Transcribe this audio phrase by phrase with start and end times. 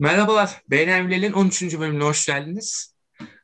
[0.00, 1.80] Merhabalar, Beğenenler'in 13.
[1.80, 2.94] bölümüne hoş geldiniz.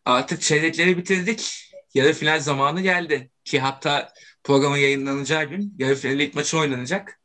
[0.05, 1.73] Artık çeyrekleri bitirdik.
[1.95, 3.31] Yarı final zamanı geldi.
[3.45, 4.13] Ki hatta
[4.45, 7.21] programın yayınlanacağı gün yarı final ilk maçı oynanacak.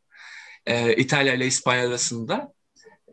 [0.66, 2.54] Ee, İtalya ile İspanya arasında.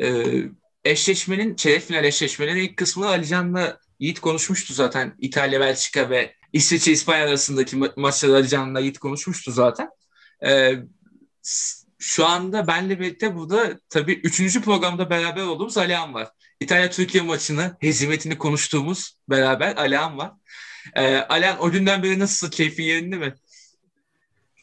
[0.00, 0.42] Ee,
[0.84, 5.14] eşleşmenin, çeyrek final eşleşmenin ilk kısmını Alican'la Yiğit konuşmuştu zaten.
[5.18, 9.88] İtalya, Belçika ve İsviçre, İspanya arasındaki ma- maçları Alican'la Yiğit konuşmuştu zaten.
[10.46, 10.74] Ee,
[11.98, 16.28] şu anda benle birlikte burada tabii üçüncü programda beraber olduğumuz Alihan var.
[16.60, 20.32] İtalya-Türkiye maçını, hezimetini konuştuğumuz beraber Alihan var.
[20.94, 22.50] Ee, Alihan o günden beri nasıl?
[22.50, 23.34] Keyfin yerinde mi?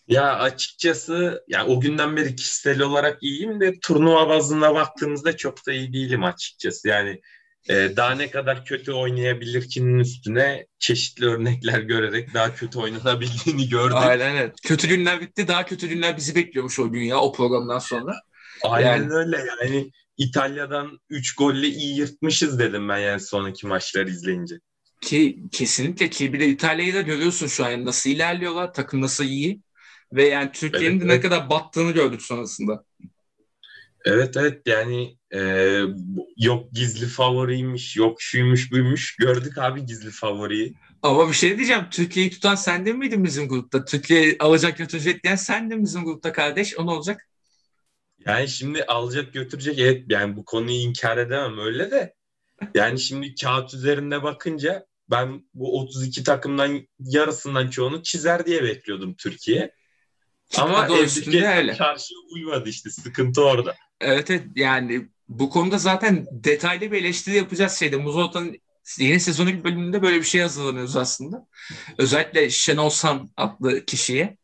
[0.07, 5.73] Ya açıkçası ya o günden beri kişisel olarak iyiyim de turnuva bazında baktığımızda çok da
[5.73, 6.87] iyi değilim açıkçası.
[6.87, 7.21] Yani
[7.69, 13.97] e, daha ne kadar kötü oynayabilirkinin üstüne çeşitli örnekler görerek daha kötü oynanabildiğini gördük.
[13.97, 14.55] Aynen evet.
[14.63, 15.47] Kötü günler bitti.
[15.47, 18.13] Daha kötü günler bizi bekliyormuş o gün ya o programdan sonra.
[18.63, 24.55] Aynen Yani- öyle yani İtalya'dan 3 golle iyi yırtmışız dedim ben yani sonraki maçları izleyince.
[25.01, 29.23] Ki kesinlikle ki bir de İtalya'yı da görüyorsun şu an Yani nasıl ilerliyorlar, takım nasıl
[29.23, 29.61] iyi
[30.13, 31.23] ve yani Türkiye'nin Evet, de ne evet.
[31.23, 32.83] kadar battığını gördük sonrasında.
[34.05, 35.39] Evet evet yani e,
[36.37, 39.15] yok gizli favoriymiş, yok şuymuş buymuş.
[39.15, 40.73] Gördük abi gizli favoriyi.
[41.01, 41.85] Ama bir şey diyeceğim.
[41.91, 43.85] Türkiye'yi tutan sen de miydin bizim grupta?
[43.85, 46.77] Türkiye alacak götürecek diyen sen de bizim grupta kardeş.
[46.77, 47.29] O ne olacak?
[48.25, 52.13] Yani şimdi alacak götürecek evet yani bu konuyu inkar edemem öyle de.
[52.75, 59.71] Yani şimdi kağıt üzerinde bakınca ben bu 32 takımdan yarısından çoğunu çizer diye bekliyordum Türkiye.
[60.57, 63.75] Ama üstünde evdeki çarşıya uymadı işte sıkıntı orada.
[64.01, 67.97] Evet evet yani bu konuda zaten detaylı bir eleştiri yapacağız şeyde.
[67.97, 68.57] Muzolta'nın
[68.99, 71.47] yeni sezonu bir bölümünde böyle bir şey hazırlanıyoruz aslında.
[71.97, 74.37] Özellikle Şenol San adlı kişiye.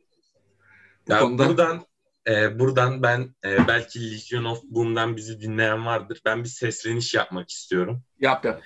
[1.07, 1.85] Bu Ya konuda buradan
[2.27, 6.21] e, buradan ben e, belki Legion of Boom'dan bizi dinleyen vardır.
[6.25, 8.03] Ben bir sesleniş yapmak istiyorum.
[8.19, 8.63] yap yap.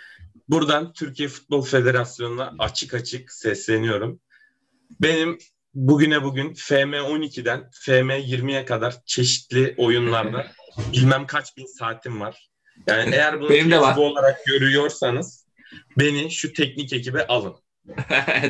[0.50, 4.20] Buradan Türkiye Futbol Federasyonu'na açık açık sesleniyorum.
[5.02, 5.38] Benim
[5.74, 10.48] bugüne bugün FM12'den FM20'ye kadar çeşitli oyunlarda
[10.94, 12.50] bilmem kaç bin saatim var.
[12.88, 13.98] Yani eğer bunu Benim de var.
[13.98, 15.46] olarak görüyorsanız
[15.98, 17.56] beni şu teknik ekibe alın.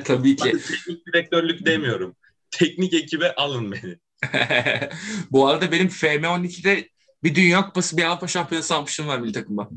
[0.05, 0.45] Tabii ki.
[0.45, 2.15] Bakın teknik direktörlük demiyorum.
[2.51, 3.97] Teknik ekibe alın beni.
[5.31, 6.89] Bu arada benim FM12'de
[7.23, 9.69] bir Dünya Kupası bir Avrupa Şampiyonası almışım var milli takımda.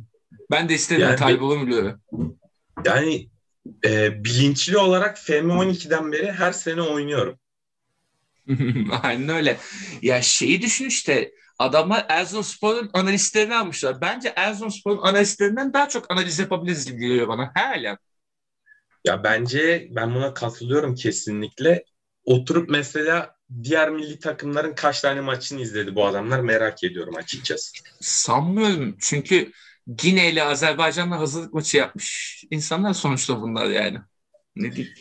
[0.51, 1.03] Ben de istedim.
[1.03, 2.01] Yani- talip olur biliyorum.
[2.85, 3.29] Yani
[3.85, 7.39] e, bilinçli olarak FM12'den beri her sene oynuyorum.
[9.03, 9.59] Aynen öyle.
[10.03, 14.01] Ya şeyi düşün işte adamlar Erzurumspor'un analistlerini almışlar.
[14.01, 17.53] Bence Erzurumspor'un analistlerinden daha çok analiz yapabiliriz gibi geliyor bana.
[17.55, 17.99] Hala.
[19.05, 21.85] Ya bence ben buna katılıyorum kesinlikle.
[22.25, 27.73] Oturup mesela diğer milli takımların kaç tane maçını izledi bu adamlar merak ediyorum açıkçası.
[28.01, 28.97] Sanmıyorum.
[29.01, 29.53] Çünkü
[29.97, 33.99] Gine ile Azerbaycan'la hazırlık maçı yapmış insanlar sonuçta bunlar yani.
[34.57, 34.95] Ne diyeyim?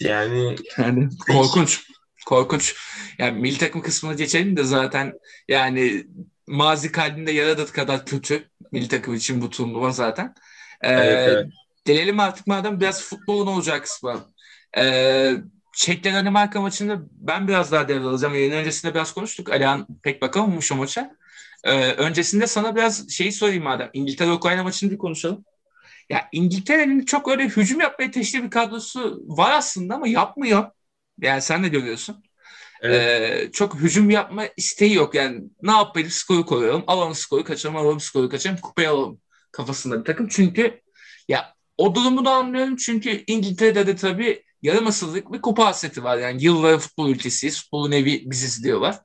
[0.00, 1.86] Yani Yani korkunç.
[2.26, 2.76] Korkunç.
[3.18, 5.12] Yani milli takım kısmına geçelim de zaten
[5.48, 6.06] yani
[6.46, 10.34] mazi kalbinde yaradığı kadar kötü milli takım için bu turnuva zaten.
[10.82, 11.46] Ee, Evet, evet.
[11.84, 14.34] Gelelim artık madem biraz futbolun olacak kısmı.
[14.78, 15.34] Ee,
[15.72, 18.34] Çekler Danimarka maçında ben biraz daha devralacağım.
[18.34, 19.50] Yayın öncesinde biraz konuştuk.
[19.50, 21.16] Alihan pek bakamamış o maça.
[21.64, 23.90] Ee, öncesinde sana biraz şeyi sorayım madem.
[23.92, 25.44] İngiltere-Ukrayna maçını bir konuşalım.
[26.10, 30.70] Ya İngiltere'nin çok öyle hücum yapmaya teşvik bir kadrosu var aslında ama yapmıyor.
[31.20, 32.22] Yani sen de görüyorsun.
[32.82, 33.02] evet.
[33.48, 35.14] Ee, çok hücum yapma isteği yok.
[35.14, 36.84] Yani ne yapalım skoru koyalım.
[36.86, 37.76] Alalım skoru kaçıralım.
[37.80, 38.60] Alalım skoru kaçıralım.
[38.60, 39.20] Kupayı alalım
[39.52, 40.28] kafasında bir takım.
[40.28, 40.80] Çünkü
[41.28, 42.76] ya o durumu da anlıyorum.
[42.76, 46.18] Çünkü İngiltere'de de tabii yarım asırlık bir kupa hasreti var.
[46.18, 47.62] Yani yılları futbol ülkesiyiz.
[47.62, 48.98] Futbolun evi biziz diyorlar.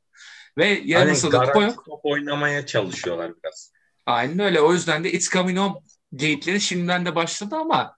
[0.57, 1.85] Ve yarım Hani asırlık kupa yok.
[1.85, 3.71] top oynamaya çalışıyorlar biraz.
[4.05, 4.61] Aynen öyle.
[4.61, 5.75] O yüzden de It's Coming Home
[6.15, 7.95] geyikleri şimdiden de başladı ama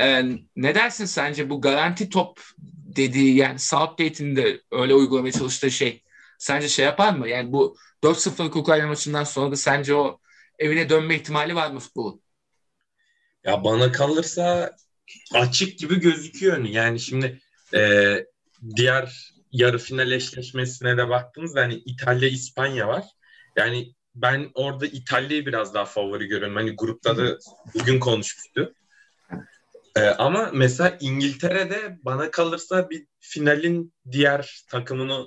[0.00, 0.22] e,
[0.56, 2.40] ne dersin sence bu garanti top
[2.96, 6.02] dediği yani Southgate'in de öyle uygulamaya çalıştığı şey
[6.38, 7.28] sence şey yapar mı?
[7.28, 10.18] Yani bu 4-0'lık Ukrayna maçından sonra da sence o
[10.58, 12.22] evine dönme ihtimali var mı futbolun?
[13.44, 14.76] Ya bana kalırsa
[15.34, 16.64] açık gibi gözüküyor.
[16.64, 17.40] Yani şimdi
[17.74, 18.14] e,
[18.76, 23.04] diğer yarı final eşleşmesine de baktığımızda hani İtalya İspanya var.
[23.56, 26.56] Yani ben orada İtalya'yı biraz daha favori görüyorum.
[26.56, 27.38] Hani grupta da
[27.74, 28.74] bugün konuşmuştu.
[29.96, 35.26] E, ama mesela İngiltere'de bana kalırsa bir finalin diğer takımını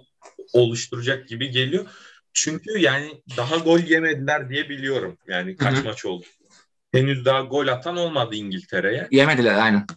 [0.54, 1.86] oluşturacak gibi geliyor.
[2.34, 5.18] Çünkü yani daha gol yemediler diye biliyorum.
[5.28, 5.84] Yani kaç Hı hı.
[5.86, 6.26] maç oldu.
[6.92, 9.08] Henüz daha gol atan olmadı İngiltere'ye.
[9.12, 9.88] Yemediler aynen.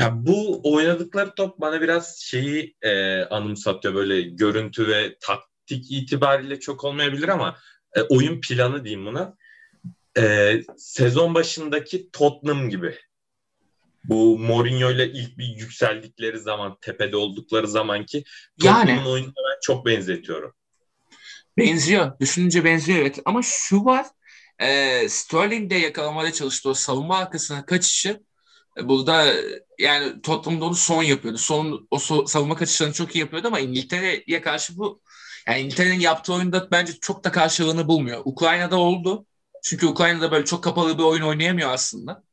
[0.00, 6.84] Ya bu oynadıkları top bana biraz şeyi e, anımsatıyor böyle görüntü ve taktik itibariyle çok
[6.84, 7.56] olmayabilir ama
[7.96, 9.36] e, oyun planı diyeyim buna.
[10.18, 12.98] e, sezon başındaki Tottenham gibi.
[14.04, 18.24] Bu Mourinho ile ilk bir yükseldikleri zaman, tepede oldukları zamanki
[18.60, 20.54] Tottenham'ın yani, oyununa ben çok benzetiyorum.
[21.58, 22.18] Benziyor.
[22.20, 23.18] Düşününce benziyor evet.
[23.24, 24.06] Ama şu var.
[24.58, 28.22] E, Sterling de yakalamaya çalıştı o savunma arkasına kaçışı.
[28.78, 29.34] E, burada
[29.78, 31.38] yani Tottenham'da onu son yapıyordu.
[31.38, 35.02] Son o so, savunma kaçışlarını çok iyi yapıyordu ama İngiltere'ye karşı bu
[35.48, 38.22] yani İngiltere'nin yaptığı oyunda bence çok da karşılığını bulmuyor.
[38.24, 39.26] Ukrayna'da oldu.
[39.62, 42.23] Çünkü Ukrayna'da böyle çok kapalı bir oyun oynayamıyor aslında.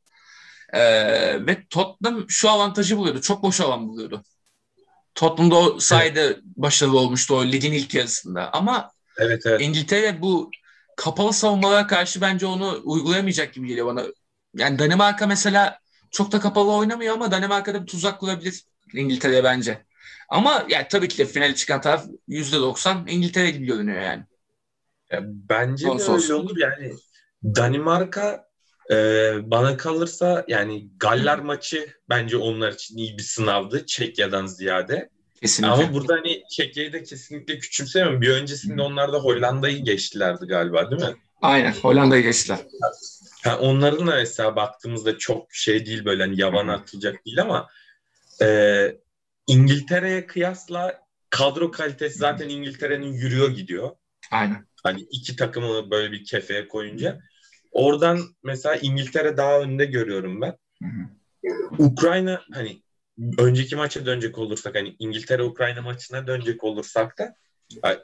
[0.72, 3.20] Ee, ve Tottenham şu avantajı buluyordu.
[3.20, 4.24] Çok boş alan buluyordu.
[5.14, 6.38] Tottenham'da o sayede evet.
[6.44, 8.52] başarılı olmuştu o ligin ilk yarısında.
[8.52, 9.60] Ama evet, evet.
[9.60, 10.50] İngiltere bu
[10.96, 14.04] kapalı savunmalara karşı bence onu uygulayamayacak gibi geliyor bana.
[14.56, 15.78] Yani Danimarka mesela
[16.10, 18.64] çok da kapalı oynamıyor ama Danimarka'da bir tuzak kurabilir
[18.94, 19.84] İngiltere bence.
[20.28, 24.22] Ama yani tabii ki de finale çıkan taraf %90 İngiltere gibi görünüyor yani.
[25.10, 26.92] Ya bence de öyle olur yani.
[27.44, 28.51] Danimarka
[28.90, 28.96] e,
[29.50, 35.08] bana kalırsa yani Galler maçı bence onlar için iyi bir sınavdı Çekya'dan ziyade.
[35.40, 35.74] Kesinlikle.
[35.74, 38.20] Ama burada hani Çekya'yı da kesinlikle küçümsemiyorum.
[38.20, 41.16] Bir öncesinde onlar da Hollanda'yı geçtilerdi galiba değil mi?
[41.42, 42.58] Aynen Hollanda'yı geçtiler.
[43.44, 47.68] Ha, onların da mesela baktığımızda çok şey değil böyle hani yaban atılacak değil ama
[48.42, 48.88] e,
[49.46, 51.00] İngiltere'ye kıyasla
[51.30, 53.90] kadro kalitesi zaten İngiltere'nin yürüyor gidiyor.
[54.30, 54.66] Aynen.
[54.82, 57.20] Hani iki takımı böyle bir kefeye koyunca.
[57.72, 60.56] Oradan mesela İngiltere daha önde görüyorum ben.
[60.82, 61.08] Hı hı.
[61.78, 62.82] Ukrayna hani
[63.38, 67.36] önceki maça dönecek olursak hani İngiltere Ukrayna maçına dönecek olursak da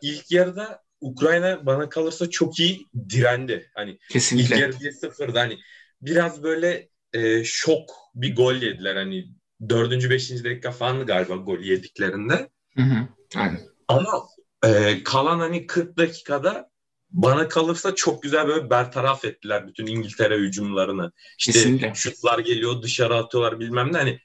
[0.03, 3.71] ilk yarıda Ukrayna bana kalırsa çok iyi direndi.
[3.75, 4.55] Hani Kesinlikle.
[4.55, 5.59] ilk yarı 1-0'da hani
[6.03, 9.29] biraz böyle e, şok bir gol yediler hani
[9.69, 12.49] dördüncü, beşinci dakika falan galiba gol yediklerinde.
[12.77, 13.09] Hı hı.
[13.37, 13.61] Aynen.
[13.89, 14.27] Ama
[14.67, 16.71] e, kalan hani 40 dakikada
[17.11, 21.13] bana kalırsa çok güzel böyle bertaraf ettiler bütün İngiltere hücumlarını.
[21.39, 21.95] İşte Kesinlikle.
[21.95, 24.21] şutlar geliyor dışarı atıyorlar bilmem ne hani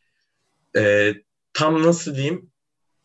[0.78, 1.14] e,
[1.54, 2.52] tam nasıl diyeyim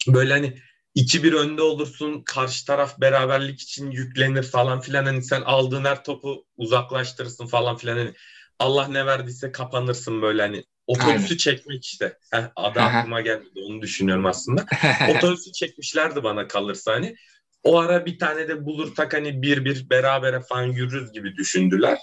[0.06, 0.58] böyle hani
[0.94, 6.46] 2-1 önde olursun karşı taraf beraberlik için yüklenir falan filan hani sen aldığın her topu
[6.56, 8.14] uzaklaştırırsın falan filan hani
[8.58, 11.36] Allah ne verdiyse kapanırsın böyle hani otobüsü Aynen.
[11.36, 12.18] çekmek işte.
[12.30, 14.66] Heh, adı aklıma gelmedi onu düşünüyorum aslında.
[15.16, 17.16] otobüsü çekmişlerdi bana kalırsa hani.
[17.64, 21.98] O ara bir tane de bulursak hani bir bir berabere falan yürürüz gibi düşündüler.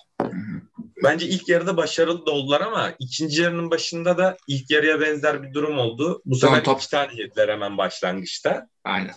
[1.03, 5.53] Bence ilk yarıda başarılı da oldular ama ikinci yarının başında da ilk yarıya benzer bir
[5.53, 6.21] durum oldu.
[6.25, 6.77] Bu sefer top.
[6.77, 8.67] iki tane yediler hemen başlangıçta.
[8.83, 9.15] Aynen.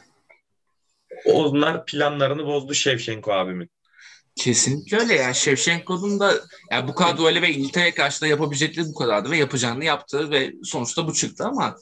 [1.25, 3.71] Onlar planlarını bozdu Şevşenko abimin.
[4.37, 6.35] Kesinlikle öyle yani Şevşenko'nun da
[6.71, 11.07] yani bu kadroyla ve İngiltere'ye karşı da yapabilecekleri bu kadardı ve yapacağını yaptı ve sonuçta
[11.07, 11.77] bu çıktı ama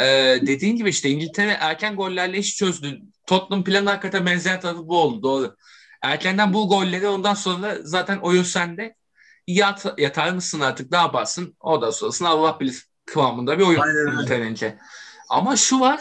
[0.00, 0.04] e,
[0.42, 3.00] dediğin gibi işte İngiltere erken gollerle iş çözdü.
[3.26, 5.56] Tottenham planı hakikaten benzer tarafı bu oldu doğru.
[6.02, 8.94] Erkenden bu golleri ondan sonra zaten oyun sende
[9.46, 11.56] yat, yatar mısın artık ne yaparsın?
[11.60, 14.78] O da sonrasında Allah bilir kıvamında bir oyun İngiltere'nince.
[15.28, 16.00] Ama şu var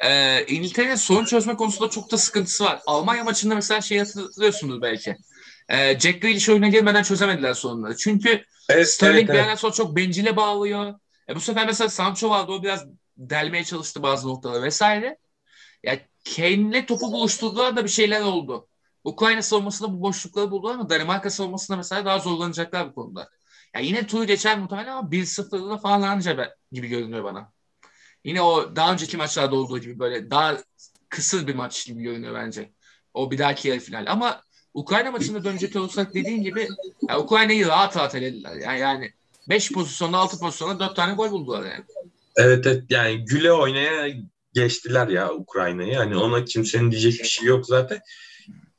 [0.00, 2.80] e, İngiltere'nin sorun çözme konusunda çok da sıkıntısı var.
[2.86, 5.16] Almanya maçında mesela şey hatırlıyorsunuz belki.
[5.68, 7.96] E, Jack Grealish oyuna girmeden çözemediler sorunları.
[7.96, 10.94] Çünkü evet, Sterling evet, bir yerden sonra çok bencile bağlıyor.
[11.28, 15.18] E, bu sefer mesela Sancho vardı o biraz delmeye çalıştı bazı noktaları vesaire.
[15.82, 16.00] Ya
[16.36, 18.68] Kane'le topu buluşturdular da bir şeyler oldu.
[19.04, 23.28] Ukrayna savunmasında bu boşlukları buldular ama Danimarka savunmasında mesela daha zorlanacaklar bu konuda.
[23.74, 27.52] Yani yine turu geçer muhtemelen ama 1-0'da falan anca gibi görünüyor bana.
[28.24, 30.58] Yine o daha önceki maçlarda olduğu gibi böyle daha
[31.08, 32.72] kısır bir maç gibi görünüyor bence.
[33.14, 34.04] O bir dahaki yarı final.
[34.08, 34.42] Ama
[34.74, 36.68] Ukrayna maçında dönecek olursak dediğin gibi
[37.08, 38.56] yani Ukrayna'yı rahat rahat elediler.
[38.56, 39.12] Yani, yani
[39.48, 41.84] 5 pozisyonda 6 pozisyonda 4 tane gol buldular yani.
[42.36, 44.14] Evet, evet yani güle oynaya
[44.52, 45.96] geçtiler ya Ukrayna'yı.
[45.96, 48.00] Hani ona kimsenin diyecek bir şey yok zaten.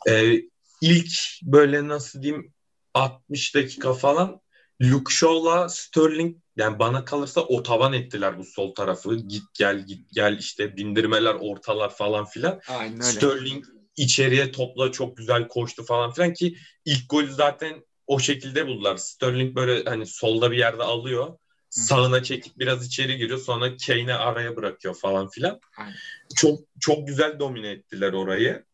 [0.09, 0.41] Ee,
[0.81, 1.11] ilk
[1.43, 2.53] böyle nasıl diyeyim
[2.93, 4.41] 60 dakika falan
[4.81, 9.15] Luke Shaw'la Sterling yani bana kalırsa o tavan ettiler bu sol tarafı.
[9.15, 12.61] Git gel git gel işte bindirmeler ortalar falan filan.
[12.67, 13.03] Aynen öyle.
[13.03, 18.97] Sterling içeriye topla çok güzel koştu falan filan ki ilk golü zaten o şekilde buldular.
[18.97, 21.37] Sterling böyle hani solda bir yerde alıyor.
[21.75, 23.39] Sağına çekip biraz içeri giriyor.
[23.39, 25.59] Sonra Kane'i araya bırakıyor falan filan.
[25.77, 25.95] Aynen.
[26.35, 28.65] Çok çok güzel domine ettiler orayı.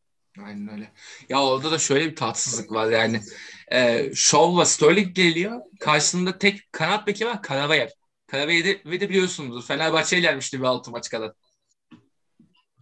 [0.46, 0.92] Aynen öyle.
[1.30, 3.22] Ya orada da şöyle bir tatsızlık var yani.
[3.72, 5.62] E, Shaw'la Sterling geliyor.
[5.80, 7.88] Karşısında tek kanat beki var Karavayev.
[8.28, 11.32] Karavayev de, de biliyorsunuz Fenerbahçe'ye gelmişti bir altı maç kadar.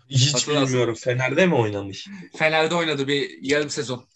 [0.10, 0.68] Hiç Hatırlarsın.
[0.68, 0.96] bilmiyorum.
[0.96, 2.08] Fener'de mi oynamış?
[2.38, 4.08] Fener'de oynadı bir yarım sezon.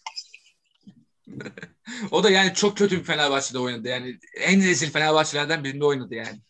[2.10, 3.88] O da yani çok kötü bir Fenerbahçe'de oynadı.
[3.88, 6.40] Yani en rezil Fenerbahçelerden birinde oynadı yani.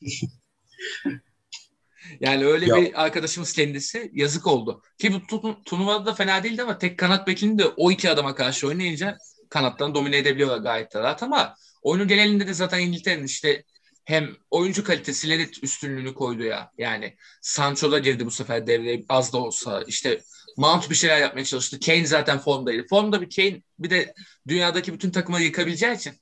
[2.20, 2.76] yani öyle ya.
[2.76, 4.82] bir arkadaşımız kendisi yazık oldu.
[4.98, 8.68] Ki bu turnuvada da fena değildi ama tek kanat bekini de o iki adama karşı
[8.68, 9.18] oynayınca
[9.50, 13.64] kanattan domine edebiliyorlar gayet rahat ama oyunun genelinde de zaten İngiltere'nin işte
[14.04, 16.70] hem oyuncu kalitesiyle de üstünlüğünü koydu ya.
[16.78, 19.84] Yani Sancho da girdi bu sefer devreye az da olsa.
[19.86, 20.20] İşte
[20.56, 21.80] Mount bir şeyler yapmaya çalıştı.
[21.80, 22.86] Kane zaten formdaydı.
[22.90, 24.14] Formda bir Kane bir de
[24.48, 26.12] dünyadaki bütün takımları yıkabileceği için.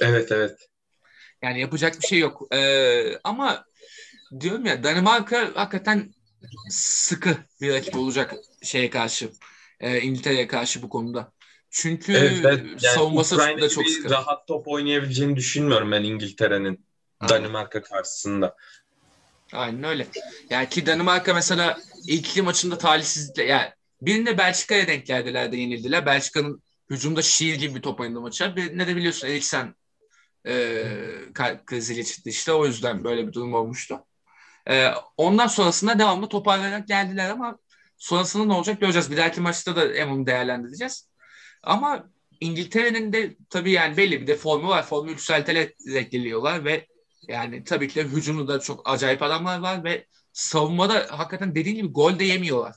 [0.00, 0.68] Evet evet.
[1.42, 2.54] Yani yapacak bir şey yok.
[2.54, 3.64] Ee, ama
[4.40, 6.14] diyorum ya Danimarka hakikaten
[6.68, 9.30] sıkı bir rakip olacak şeye karşı.
[9.80, 11.32] E, İngiltere'ye karşı bu konuda.
[11.70, 12.82] Çünkü evet, evet.
[12.82, 14.10] Yani savunması da çok sıkı.
[14.10, 16.86] rahat top oynayabileceğini düşünmüyorum ben İngiltere'nin
[17.28, 18.56] Danimarka karşısında.
[19.52, 20.06] Aynen öyle.
[20.50, 23.70] Yani ki Danimarka mesela ilk maçında talihsizlikle yani
[24.02, 26.06] birinde Belçika'ya denk geldiler de yenildiler.
[26.06, 28.56] Belçika'nın hücumda şiir gibi bir top oynadı maça.
[28.56, 29.74] Bir, ne de biliyorsun Eriksen
[30.46, 30.84] e,
[31.66, 32.52] kriziyle çıktı işte.
[32.52, 34.06] O yüzden böyle bir durum olmuştu.
[34.70, 37.58] E, ondan sonrasında devamlı toparlayarak geldiler ama
[37.98, 39.10] sonrasında ne olacak göreceğiz.
[39.10, 41.08] Bir dahaki maçta da onu değerlendireceğiz.
[41.62, 44.86] Ama İngiltere'nin de tabii yani belli bir de formu var.
[44.86, 45.76] Formu yükselterek
[46.10, 46.86] geliyorlar ve
[47.28, 52.18] yani tabii ki de hücumda çok acayip adamlar var ve savunmada hakikaten dediğin gibi gol
[52.18, 52.74] de yemiyorlar.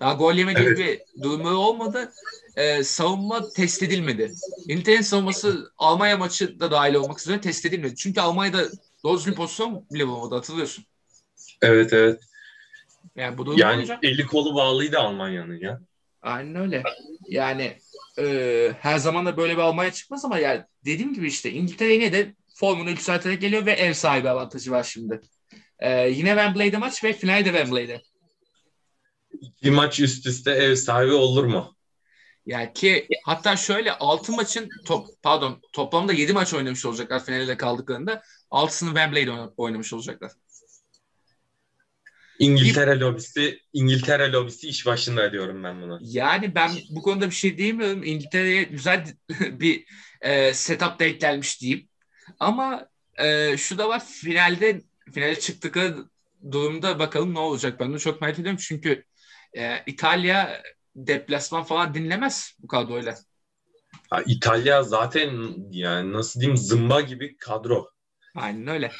[0.00, 0.78] Daha gol yeme gibi evet.
[0.78, 2.12] bir durumu olmadı.
[2.56, 4.32] Ee, savunma test edilmedi.
[4.68, 7.96] İngiltere'nin savunması Almanya maçı da dahil olmak üzere test edilmedi.
[7.96, 8.64] Çünkü Almanya'da
[9.04, 10.84] doğru düzgün pozisyon bile bulamadı hatırlıyorsun.
[11.62, 12.20] Evet evet.
[13.16, 13.98] Yani bu durum yani olacak.
[14.02, 15.80] eli kolu bağlıydı Almanya'nın ya.
[16.22, 16.82] Aynen öyle.
[17.28, 17.76] Yani
[18.18, 22.12] e, her zaman da böyle bir Almanya çıkmaz ama yani dediğim gibi işte İngiltere yine
[22.12, 25.20] de formunu yükselterek geliyor ve ev sahibi avantajı var şimdi.
[25.78, 28.02] E, yine Wembley'de maç ve finalde Wembley'de.
[29.40, 31.76] İki maç üst üste ev sahibi olur mu?
[32.46, 38.22] Yani ki hatta şöyle 6 maçın top, pardon toplamda 7 maç oynamış olacaklar finalde kaldıklarında.
[38.50, 40.32] 6'sını Wembley'de oynamış olacaklar.
[42.38, 45.98] İngiltere bir, lobisi İngiltere lobisi iş başında diyorum ben bunu.
[46.02, 48.04] Yani ben bu konuda bir şey diyemiyorum.
[48.04, 49.06] İngiltere'ye güzel
[49.40, 49.84] bir
[50.20, 51.88] e, setup denk gelmiş diyeyim.
[52.40, 55.96] Ama e, şu da var finalde finale çıktıkları
[56.50, 57.80] durumda bakalım ne olacak.
[57.80, 59.04] Ben de çok merak ediyorum çünkü
[59.56, 60.62] e, İtalya
[60.96, 63.14] deplasman falan dinlemez bu kadroyla.
[64.10, 67.90] Ha, İtalya zaten yani nasıl diyeyim zımba gibi kadro.
[68.34, 68.92] Aynen öyle.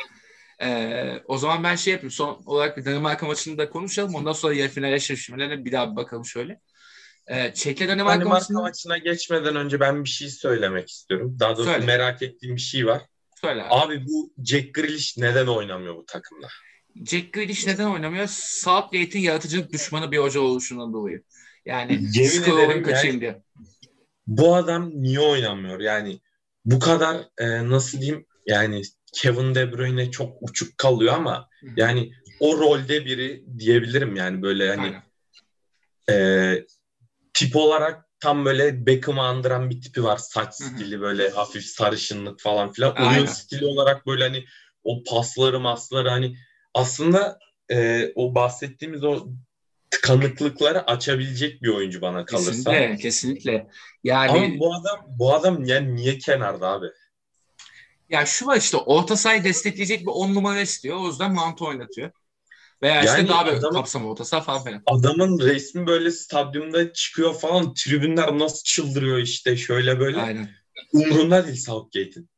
[0.63, 2.11] Ee, o zaman ben şey yapayım.
[2.11, 4.15] Son olarak bir Danimarka maçını da konuşalım.
[4.15, 6.61] Ondan sonra yarı final eşleşmelerine bir daha bir bakalım şöyle.
[7.27, 8.61] Ee, Çek'le Danimarka, Danimarka maçını...
[8.61, 11.37] maçına geçmeden önce ben bir şey söylemek istiyorum.
[11.41, 11.87] Daha doğrusu Söyle.
[11.87, 13.03] merak ettiğim bir şey var.
[13.41, 13.75] Söyle abi.
[13.75, 16.47] abi bu Jack Grealish neden oynamıyor bu takımda?
[17.07, 18.27] Jack Grealish neden oynamıyor?
[18.31, 21.23] Southgate'in yaratıcılık düşmanı bir hoca oluşundan dolayı.
[21.67, 23.43] Yani Yemin ederim kaçayım yani, diye.
[24.27, 25.81] Bu adam niye oynamıyor?
[25.81, 26.21] Yani
[26.65, 32.59] bu kadar e, nasıl diyeyim yani Kevin De Bruyne çok uçuk kalıyor ama yani o
[32.59, 34.97] rolde biri diyebilirim yani böyle hani
[36.11, 36.67] e,
[37.35, 40.17] tip olarak tam böyle Beckham'ı andıran bir tipi var.
[40.17, 42.95] Saç stili böyle hafif sarışınlık falan filan.
[42.97, 43.17] Aynen.
[43.17, 44.45] Oyun stili olarak böyle hani
[44.85, 46.37] o pasları masları hani
[46.75, 47.39] aslında
[47.71, 49.29] e, o bahsettiğimiz o
[49.91, 52.71] tıkanıklıkları açabilecek bir oyuncu bana kalırsa.
[52.71, 53.69] Kesinlikle, kesinlikle.
[54.05, 56.87] Yani Ama bu adam bu adam yani niye kenarda abi?
[58.09, 60.97] Ya şu var işte orta sahayı destekleyecek bir on numara istiyor.
[61.01, 62.11] O yüzden Mount oynatıyor.
[62.83, 64.83] Veya işte yani daha böyle kapsamı orta saha falan filan.
[64.87, 67.75] Adamın resmi böyle stadyumda çıkıyor falan.
[67.75, 70.23] Tribünler nasıl çıldırıyor işte şöyle böyle.
[70.23, 70.51] Aynen.
[70.93, 72.31] Umrunda değil Southgate'in.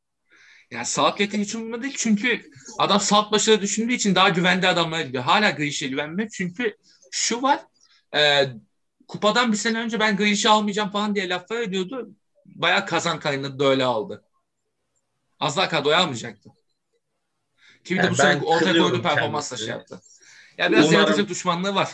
[0.70, 1.94] Yani Southgate'in hiç umurunda değil.
[1.96, 5.24] Çünkü adam salt başarı düşündüğü için daha güvende adamlara gidiyor.
[5.24, 6.28] Hala Grealish'e güvenmiyor.
[6.32, 6.76] Çünkü
[7.10, 7.60] şu var.
[8.16, 8.46] E,
[9.08, 12.10] kupadan bir sene önce ben Grealish'i almayacağım falan diye laflar ediyordu.
[12.46, 14.24] Bayağı kazan kaynadı da öyle aldı.
[15.40, 16.50] Az daha kadroya almayacaktı.
[17.84, 20.00] Ki bir de bu sene ortaya koyduğu performansla şey yaptı.
[20.60, 21.88] Ya biraz Umarım, yaratıcı düşmanlığı var.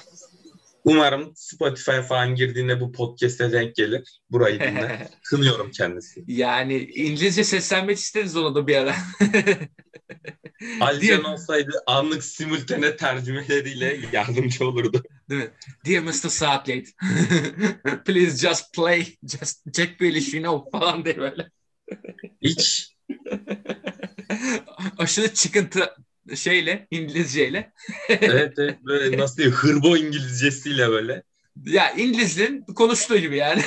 [0.85, 4.21] Umarım Spotify falan girdiğinde bu podcast'e denk gelir.
[4.31, 5.09] Burayı dinle.
[5.25, 6.25] Kınıyorum kendisi.
[6.27, 8.95] Yani İngilizce seslenmek isteriz ona da bir ara.
[10.81, 15.03] Alcan olsaydı anlık simultane tercümeleriyle yardımcı olurdu.
[15.31, 15.51] Değil mi?
[15.87, 16.13] Dear Mr.
[16.13, 16.85] Southgate,
[18.05, 21.51] please just play, just Jack Grealish, you know falan diye böyle.
[22.43, 22.93] Hiç
[24.99, 25.97] Aşırı çıkıntı
[26.35, 27.73] şeyle İngilizceyle.
[28.09, 31.23] evet evet böyle nasıl diyeyim hırbo İngilizcesiyle böyle.
[31.65, 33.63] Ya İngilizlerin konuştuğu gibi yani.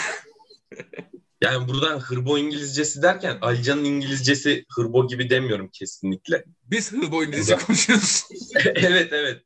[1.42, 6.44] yani buradan hırbo İngilizcesi derken Alican'ın İngilizcesi hırbo gibi demiyorum kesinlikle.
[6.64, 7.66] Biz hırbo İngilizce Burada.
[7.66, 8.24] konuşuyoruz.
[8.76, 9.44] evet evet.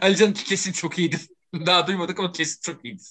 [0.00, 1.20] Alican'ın kesin çok iyidir.
[1.66, 3.06] Daha duymadık ama kesin çok iyidir.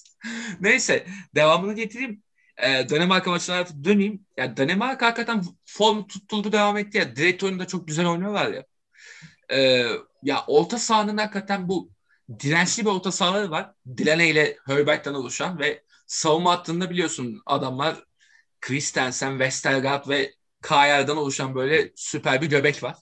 [0.60, 2.22] Neyse devamını getireyim
[2.56, 4.26] e, Danimarka maçına döneyim.
[4.36, 7.16] Ya Danimarka hakikaten form tutuldu devam etti ya.
[7.16, 8.64] Direkt oyunda çok güzel oynuyorlar ya.
[9.52, 9.86] E,
[10.22, 11.90] ya orta sahanın hakikaten bu
[12.40, 13.72] dirençli bir orta sahaları var.
[13.96, 18.04] Dilene ile Hörberg'den oluşan ve savunma hattında biliyorsun adamlar
[18.60, 22.96] Christensen, Westergaard ve Kayer'den oluşan böyle süper bir göbek var.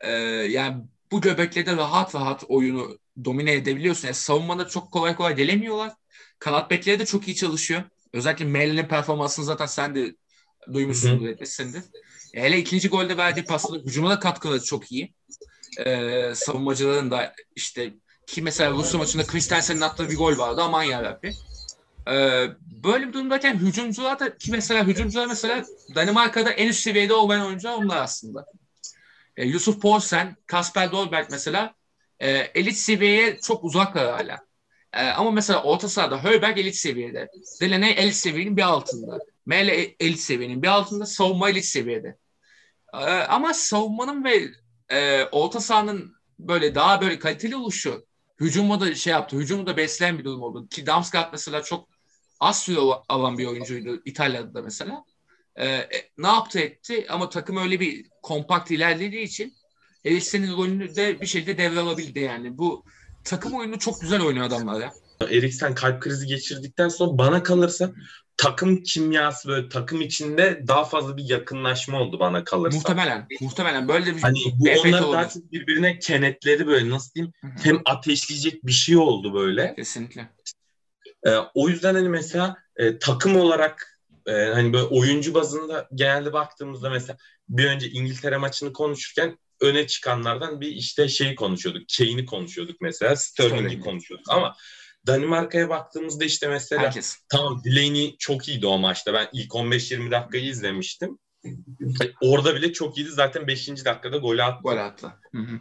[0.00, 0.10] Ee,
[0.50, 4.08] yani bu göbekle de rahat rahat oyunu domine edebiliyorsun.
[4.08, 5.92] Yani savunmada çok kolay kolay gelemiyorlar.
[6.38, 7.82] Kanat bekleri de çok iyi çalışıyor.
[8.12, 10.16] Özellikle Meyler'in performansını zaten sen de
[10.72, 11.82] duymuşsundur etmişsindir.
[12.34, 15.14] Hele ikinci golde verdiği pasla hücuma da katkıları çok iyi.
[15.86, 17.94] Ee, savunmacıların da işte
[18.26, 21.34] ki mesela Rusya maçında Christensen'in attığı bir gol vardı aman yarabbi.
[22.10, 22.46] Ee,
[22.84, 27.74] böyle bir durumdayken hücumcular da ki mesela hücumcular mesela Danimarka'da en üst seviyede olmayan oyuncular
[27.74, 28.46] onlar aslında.
[29.36, 31.74] Ee, Yusuf Poulsen, Kasper Dolberg mesela
[32.20, 34.38] e, elit seviyeye çok uzaklar hala.
[34.92, 37.28] E, ama mesela orta sahada Hölberg elit seviyede.
[37.60, 39.18] Delaney elit seviyenin bir altında.
[39.46, 41.06] Mele elit seviyenin bir altında.
[41.06, 42.16] Savunma elit seviyede.
[42.94, 44.48] E, ama savunmanın ve
[44.88, 48.06] e, orta sahanın böyle daha böyle kaliteli oluşu
[48.40, 49.36] hücumu da şey yaptı.
[49.36, 50.68] Hücumu da besleyen bir durum oldu.
[50.68, 51.88] Ki Damsgaard mesela çok
[52.40, 55.04] az süre alan bir oyuncuydu İtalya'da da mesela.
[55.58, 59.54] E, ne yaptı etti ama takım öyle bir kompakt ilerlediği için
[60.04, 62.58] Eriksen'in rolünü de bir şekilde devralabildi yani.
[62.58, 62.84] Bu
[63.24, 64.92] takım oyunu çok güzel oynuyor adamlar ya.
[65.30, 67.92] Eriksen kalp krizi geçirdikten sonra bana kalırsa
[68.42, 72.78] takım kimyası böyle takım içinde daha fazla bir yakınlaşma oldu bana kalırsa.
[72.78, 73.26] Muhtemelen.
[73.40, 77.50] Muhtemelen böyle bir hani bu onları daha çok birbirine kenetledi böyle nasıl diyeyim Hı-hı.
[77.62, 79.74] hem ateşleyecek bir şey oldu böyle.
[79.76, 80.28] Kesinlikle.
[81.26, 86.90] Ee, o yüzden hani mesela e, takım olarak e, hani böyle oyuncu bazında genelde baktığımızda
[86.90, 87.16] mesela
[87.48, 91.82] bir önce İngiltere maçını konuşurken öne çıkanlardan bir işte şeyi konuşuyorduk.
[91.98, 93.16] Kane'i konuşuyorduk mesela.
[93.16, 94.30] Sterling'i konuşuyorduk.
[94.30, 94.56] Ama
[95.06, 97.18] Danimarka'ya baktığımızda işte mesela Herkes.
[97.28, 99.14] tamam Delaney çok iyiydi o maçta.
[99.14, 101.18] Ben ilk 15-20 dakikayı izlemiştim.
[102.20, 103.10] Orada bile çok iyiydi.
[103.10, 103.68] Zaten 5.
[103.68, 104.62] dakikada gol attı.
[104.62, 105.12] Gol attı.
[105.34, 105.60] Hı hı.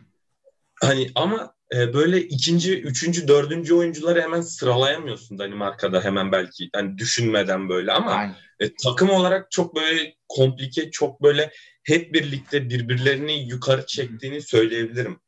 [0.81, 7.69] Hani ama e, böyle ikinci, üçüncü, dördüncü oyuncuları hemen sıralayamıyorsun Danimarka'da hemen belki hani düşünmeden
[7.69, 11.51] böyle ama e, takım olarak çok böyle komplike, çok böyle
[11.83, 15.19] hep birlikte birbirlerini yukarı çektiğini söyleyebilirim.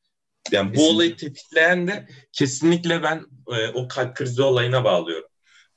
[0.51, 0.93] Yani kesinlikle.
[0.93, 5.29] bu olayı tetikleyen de kesinlikle ben e, o kalp krizi olayına bağlıyorum.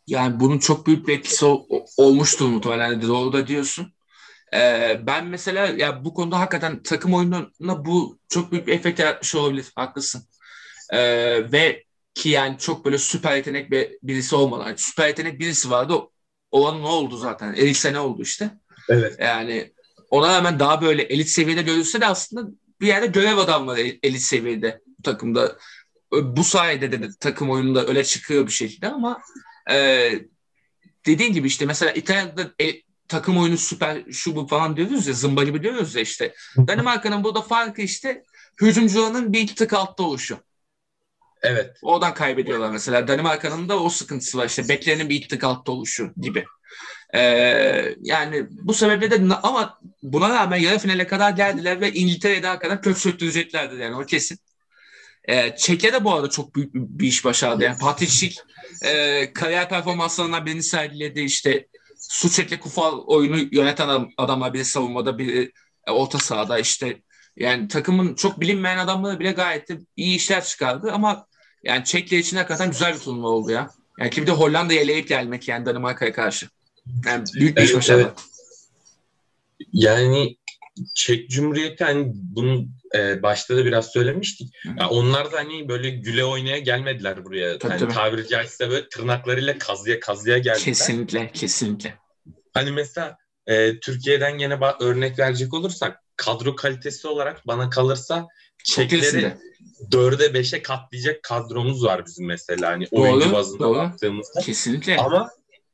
[0.06, 3.92] Yani bunun çok büyük bir etkisi ol, olmuştur muhtemelen doğru da diyorsun.
[4.54, 9.34] Ee, ben mesela ya bu konuda hakikaten takım oyununa bu çok büyük bir efekt yaratmış
[9.34, 9.72] olabilir.
[9.76, 10.22] Haklısın.
[10.92, 14.66] Ee, ve ki yani çok böyle süper yetenek bir, birisi olmadan.
[14.66, 15.94] Yani süper yetenek birisi vardı.
[16.50, 17.54] Olan ne oldu zaten?
[17.54, 18.50] Eriksen ne oldu işte.
[18.88, 19.16] Evet.
[19.20, 19.72] Yani
[20.10, 22.50] ona rağmen daha böyle elit seviyede görülse de aslında
[22.80, 25.58] bir yerde görev adamları elit seviyede bu takımda.
[26.12, 29.22] Bu sayede de, de takım oyununda öyle çıkıyor bir şekilde ama
[29.70, 30.10] e,
[31.06, 35.44] dediğin gibi işte mesela İtalya'da e, takım oyunu süper şu bu falan diyoruz ya zımba
[35.44, 36.34] gibi diyoruz ya işte.
[36.56, 38.22] Danimarka'nın burada farkı işte
[38.60, 40.38] hücumcularının bir iki tık altta oluşu.
[41.42, 41.76] Evet.
[41.82, 43.08] Oradan kaybediyorlar mesela.
[43.08, 46.44] Danimarka'nın da o sıkıntısı var işte beklerinin bir iki tık altta oluşu gibi.
[47.14, 52.58] Ee, yani bu sebeple de ama buna rağmen yarı finale kadar geldiler ve İngiltere'ye daha
[52.58, 54.38] kadar kök söktüreceklerdi yani o kesin.
[55.24, 57.64] Ee, Çek'e de bu arada çok büyük bir iş başardı.
[57.64, 58.40] Yani Patrick Schick
[58.82, 61.20] e, kariyer performanslarından birini sergiledi.
[61.20, 61.66] İşte
[61.98, 65.52] Suçek'le Kufal oyunu yöneten adamlar biri savunmada biri
[65.86, 67.02] e, orta sahada işte
[67.36, 71.26] yani takımın çok bilinmeyen adamları bile gayet de iyi işler çıkardı ama
[71.64, 73.70] yani Çek'le için hakikaten güzel bir turnuva oldu ya.
[73.98, 76.48] Yani ki bir de Hollanda'yı eleyip gelmek yani Danimarka'ya karşı.
[77.06, 77.90] Yani büyük bir evet, iş.
[77.90, 78.10] Evet.
[79.72, 80.36] Yani
[80.94, 84.54] Çek Cumhuriyeti hani bunu e, başta da biraz söylemiştik.
[84.64, 87.58] Yani onlar da hani böyle güle oynaya gelmediler buraya.
[87.58, 87.92] Tabii, yani tabii.
[87.92, 90.64] tabiri caizse böyle tırnaklarıyla kazıya kazıya geldiler.
[90.64, 91.94] Kesinlikle, kesinlikle.
[92.54, 98.26] Hani mesela e, Türkiye'den yine örnek verecek olursak kadro kalitesi olarak bana kalırsa
[98.64, 99.34] Çekleri
[99.92, 103.78] dörde beşe katlayacak kadromuz var bizim mesela hani doğru, oyuncu bazında doğru.
[103.78, 104.40] baktığımızda.
[104.40, 104.96] Kesinlikle.
[104.96, 105.30] Ama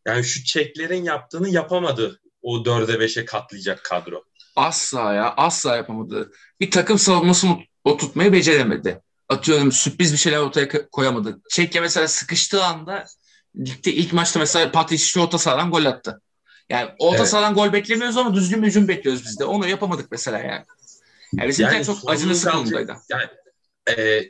[0.07, 4.25] yani şu Çeklerin yaptığını yapamadı o dörde beşe katlayacak kadro.
[4.57, 6.33] Asla ya asla yapamadı.
[6.61, 9.01] Bir takım savunmasını oturtmayı beceremedi.
[9.29, 11.41] Atıyorum sürpriz bir şeyler ortaya koyamadı.
[11.51, 13.07] Çekya mesela sıkıştığı anda
[13.65, 16.21] gitti ilk maçta mesela Patrick orta sahadan gol attı.
[16.69, 17.29] Yani orta evet.
[17.29, 19.45] sahadan gol beklemiyoruz ama düzgün bir hücum bekliyoruz biz de.
[19.45, 20.65] Onu yapamadık mesela yani.
[21.37, 22.97] Yani bizimkiler yani çok acılı konumdaydı.
[23.09, 23.25] Yani,
[23.89, 24.23] e,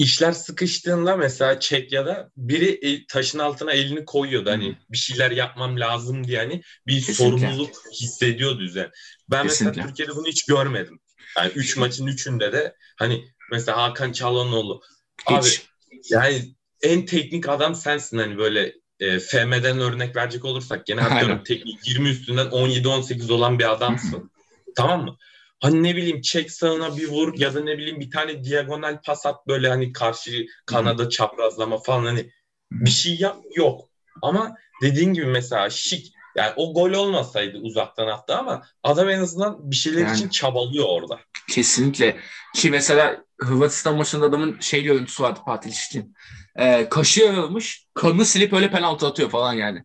[0.00, 4.50] işler sıkıştığında mesela Çekya'da biri e, taşın altına elini koyuyordu.
[4.50, 7.14] Hani bir şeyler yapmam lazım diye hani bir Kesinlikle.
[7.14, 8.90] sorumluluk hissediyordu üzerine.
[9.30, 9.70] Ben Kesinlikle.
[9.76, 11.00] mesela Türkiye'de bunu hiç görmedim.
[11.38, 14.82] Yani üç maçın üçünde de hani mesela Hakan Çalhanoğlu
[15.30, 15.36] hiç.
[15.36, 15.48] abi
[16.10, 21.88] yani en teknik adam sensin hani böyle e, FM'den örnek verecek olursak gene atıyorum teknik
[21.88, 24.30] 20 üstünden 17-18 olan bir adamsın.
[24.76, 25.16] tamam mı?
[25.60, 29.26] Hani ne bileyim çek sağına bir vur ya da ne bileyim bir tane diagonal pas
[29.26, 32.30] at böyle hani karşı kanada çaprazlama falan hani
[32.72, 33.88] bir şey yap yok.
[34.22, 39.70] Ama dediğin gibi mesela şik Yani o gol olmasaydı uzaktan attı ama adam en azından
[39.70, 40.16] bir şeyler Yani.
[40.16, 41.20] için çabalıyor orada.
[41.48, 42.16] Kesinlikle.
[42.54, 46.14] Ki mesela Hırvatistan maçında adamın şey görüntüsü vardı Fatih için.
[46.56, 47.86] Ee, kaşı yarılmış.
[47.94, 49.84] Kanını silip öyle penaltı atıyor falan yani.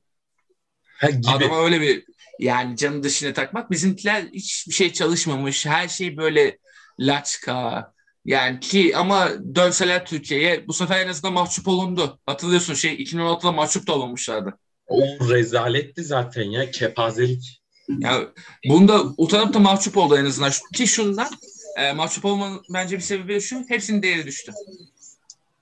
[0.97, 1.31] Ha, gibi.
[1.31, 2.05] Adama öyle bir
[2.39, 3.71] yani canı dışına takmak.
[3.71, 5.65] Bizimkiler hiçbir şey çalışmamış.
[5.65, 6.57] Her şey böyle
[6.99, 7.93] laçka.
[8.25, 12.19] Yani ki ama dönseler Türkiye'ye bu sefer en azından mahcup olundu.
[12.25, 14.57] Hatırlıyorsun şey 2016'da mahcup da olmamışlardı.
[14.87, 17.61] O rezaletti zaten ya kepazelik.
[17.99, 18.27] Yani
[18.69, 20.51] bunda utanıp da mahcup oldu en azından.
[20.73, 21.29] Ki şundan
[21.77, 23.65] e, mahcup olmanın bence bir sebebi şu.
[23.69, 24.51] Hepsinin değeri düştü.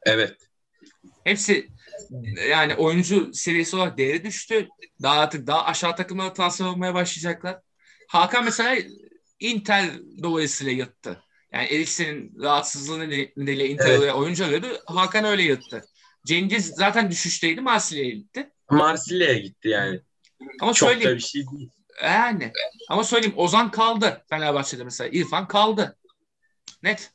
[0.06, 0.38] Evet.
[1.24, 1.70] Hepsi
[2.50, 4.68] yani oyuncu seviyesi olarak değeri düştü.
[5.02, 7.60] Daha artık daha aşağı takımlara transfer olmaya başlayacaklar.
[8.08, 8.76] Hakan mesela
[9.40, 9.86] Inter
[10.24, 11.24] dolayısıyla yırttı.
[11.54, 14.14] Yani Eriksen'in rahatsızlığı nedeniyle Inter Evet.
[14.14, 14.68] oyuncu arıyordu.
[14.86, 15.82] Hakan öyle yırttı.
[16.26, 17.62] Cengiz zaten düşüşteydi.
[17.62, 18.50] Marsilya'ya gitti.
[18.72, 20.00] Marsilya'ya gitti yani.
[20.62, 21.70] Ama Çok söyleyeyim da bir şey değil.
[22.04, 22.52] yani
[22.90, 25.10] ama söyleyeyim Ozan kaldı Fenerbahçe'de mesela.
[25.14, 25.98] İrfan kaldı.
[26.84, 27.12] Net.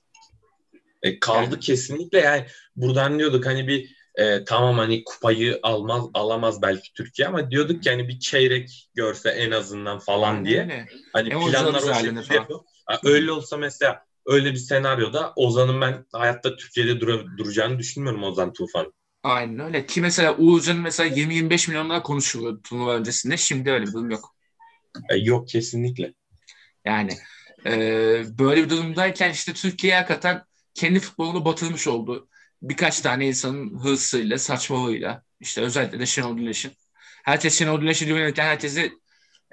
[1.03, 1.61] E, kaldı Yani.
[1.61, 2.47] kesinlikle yani
[2.77, 7.91] buradan diyorduk hani bir e, tamam hani kupayı almaz alamaz belki Türkiye ama diyorduk ki
[7.91, 10.63] hani bir çeyrek görse en azından falan diye.
[10.63, 10.87] Öyle.
[11.13, 12.41] Hani Hem planlar o şekilde falan.
[12.41, 12.61] yapıyor.
[12.87, 18.53] Ha, öyle olsa mesela öyle bir senaryoda Ozan'ın ben hayatta Türkiye'de dura- duracağını düşünmüyorum Ozan
[18.53, 18.93] Tufan.
[19.23, 19.87] Aynen öyle.
[19.87, 23.37] Ki mesela Uğurcan'ın mesela 20-25 milyonlar konuşuluyordu turnuva öncesinde.
[23.37, 24.35] Şimdi öyle bir durum yok.
[25.11, 26.15] E, yok kesinlikle.
[26.85, 27.13] Yani
[27.67, 27.73] e,
[28.39, 30.43] böyle bir durumdayken işte Türkiye'ye hakikaten
[30.75, 32.29] kendi futbolunu batırmış oldu.
[32.63, 35.23] Birkaç tane insanın hırsıyla, saçmalığıyla.
[35.41, 36.73] işte özellikle de Şenol Güneş'in.
[37.25, 38.93] Herkes Şenol Güneş'e güvenirken herkesi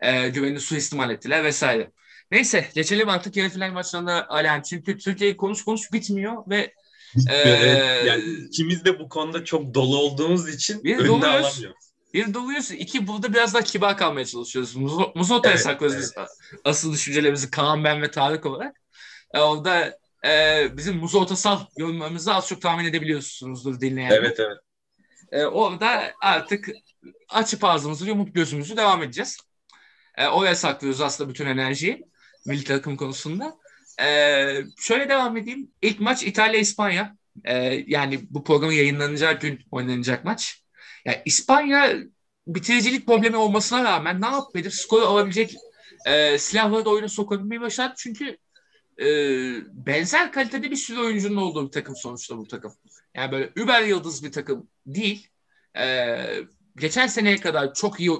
[0.01, 1.91] e, güvenini suistimal ettiler vesaire.
[2.31, 4.61] Neyse geçelim artık yarı final maçlarına Alem.
[4.61, 6.73] Çünkü Türkiye konuş konuş bitmiyor ve
[7.29, 11.25] e, Evet, yani ikimiz de bu konuda çok dolu olduğumuz için Bir önüne doluyuz.
[11.25, 11.85] alamıyoruz.
[12.13, 12.71] Bir doluyuz.
[12.71, 14.75] iki burada biraz daha kibar kalmaya çalışıyoruz.
[14.75, 16.13] Muzo- Muzota'ya Evet, saklıyoruz biz
[16.63, 18.75] asıl düşüncelerimizi Kaan, ben ve Tarık olarak.
[19.33, 24.17] E, orada e, bizim Muzotasal yorumlarımızı az çok tahmin edebiliyorsunuzdur dinleyenler.
[24.17, 24.57] Evet evet.
[25.31, 26.69] E, orada artık
[27.29, 29.37] açıp ağzımızı yumup gözümüzü devam edeceğiz.
[30.17, 32.05] E, oraya saklıyoruz aslında bütün enerjiyi
[32.45, 33.57] milli takım konusunda.
[34.01, 34.07] E,
[34.79, 35.71] şöyle devam edeyim.
[35.81, 37.15] İlk maç İtalya-İspanya.
[37.43, 40.61] E, yani bu programın yayınlanacağı gün oynanacak maç.
[41.05, 41.93] Yani İspanya
[42.47, 44.71] bitiricilik problemi olmasına rağmen ne yapmadı?
[44.71, 45.55] Skoru alabilecek
[46.05, 47.93] e, silahları da oyuna sokabilmeyi başardı.
[47.97, 48.37] Çünkü
[49.01, 49.07] e,
[49.73, 52.73] benzer kalitede bir sürü oyuncunun olduğu bir takım sonuçta bu takım.
[53.15, 55.29] Yani böyle über yıldız bir takım değil.
[55.77, 56.17] E,
[56.75, 58.11] geçen seneye kadar çok iyi,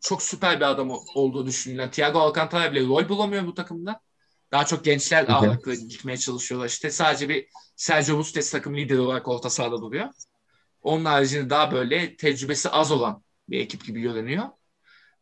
[0.00, 4.00] çok süper bir adam olduğu düşünülen Thiago Alcantara bile rol bulamıyor bu takımda.
[4.52, 6.68] Daha çok gençler ağırlıklı gitmeye çalışıyorlar.
[6.68, 10.08] İşte sadece bir Sergio Busquets takım lideri olarak orta sahada duruyor.
[10.82, 14.44] Onun haricinde daha böyle tecrübesi az olan bir ekip gibi görünüyor.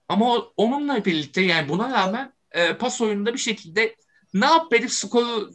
[0.09, 3.97] Ama onunla birlikte yani buna rağmen e, pas oyununda bir şekilde
[4.35, 5.51] ne yap edip skoru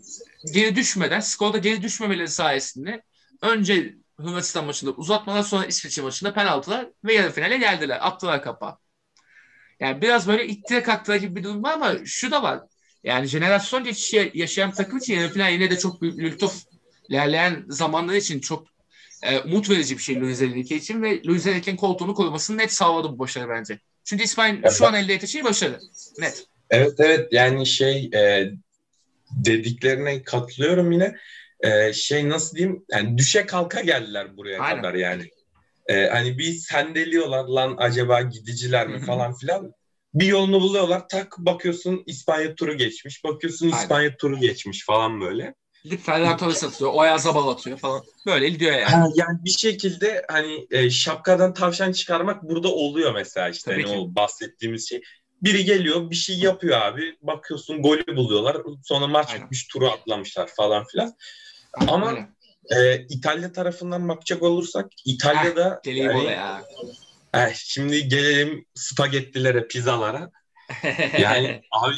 [0.54, 3.04] geri düşmeden, skorda geri düşmemeleri sayesinde
[3.42, 8.08] önce Hırvatistan maçında uzatmalar sonra İsviçre maçında penaltılar ve yarı finale geldiler.
[8.08, 8.78] Attılar kapağı.
[9.80, 12.60] Yani biraz böyle ittire kaktıra gibi bir durum var ama şu da var.
[13.04, 16.64] Yani jenerasyon geçişi yaşayan takım için yarı final yine de çok büyük lütuf.
[17.10, 18.68] İlerleyen zamanlar için çok
[19.24, 23.08] e, umut verici bir şey Luis Enrique için ve Luis Enrique'nin koltuğunu korumasını net sağladı
[23.08, 23.80] bu başarı bence.
[24.04, 25.80] Çünkü İspanya şu an elde ettiği şey başarı.
[26.18, 26.46] Net.
[26.70, 28.52] Evet evet yani şey e,
[29.36, 31.16] dediklerine katılıyorum yine.
[31.60, 34.82] E, şey nasıl diyeyim yani düşe kalka geldiler buraya Aynen.
[34.82, 35.30] kadar yani.
[35.88, 39.74] E, hani bir sendeliyorlar lan acaba gidiciler mi falan filan.
[40.14, 43.78] Bir yolunu buluyorlar tak bakıyorsun İspanya turu geçmiş bakıyorsun Aynen.
[43.78, 45.56] İspanya turu geçmiş falan böyle.
[45.84, 46.94] Gidip Ferran Torres atıyor.
[46.94, 48.04] Oya Zabal atıyor falan.
[48.26, 48.84] Böyle gidiyor yani.
[48.84, 53.94] Ha, yani bir şekilde hani e, şapkadan tavşan çıkarmak burada oluyor mesela işte Tabii hani
[53.94, 54.00] ki.
[54.00, 55.02] o bahsettiğimiz şey.
[55.44, 59.44] Biri geliyor bir şey yapıyor abi bakıyorsun golü buluyorlar sonra maç Aynen.
[59.44, 61.14] bitmiş turu atlamışlar falan filan.
[61.88, 62.36] Ama-.
[62.70, 66.64] E, İtalya tarafından bakacak olursak İtalya'da Geleyim yani, oraya.
[67.34, 70.32] eh, şimdi gelelim spagettilere pizzalara
[71.20, 71.96] yani abi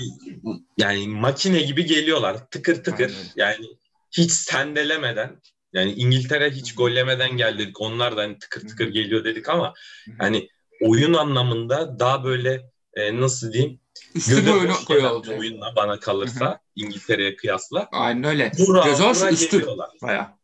[0.78, 3.32] yani makine gibi geliyorlar tıkır tıkır Aynen.
[3.36, 3.66] yani
[4.12, 5.42] hiç sendelemeden
[5.74, 7.82] yani İngiltere hiç gollemeden geldi dedik.
[7.82, 9.74] Onlar da hani tıkır tıkır geliyor dedik ama
[10.20, 10.50] hani
[10.82, 13.80] oyun anlamında daha böyle e, nasıl diyeyim
[14.16, 15.40] Üstün bir göze oyunu hoş koyuyor gelen bir olacak.
[15.40, 18.52] oyunla bana kalırsa İngiltere'ye kıyasla Aynen öyle.
[18.60, 19.60] vura hoş, vura üstün.
[19.60, 19.90] geliyorlar.
[20.02, 20.38] Baya.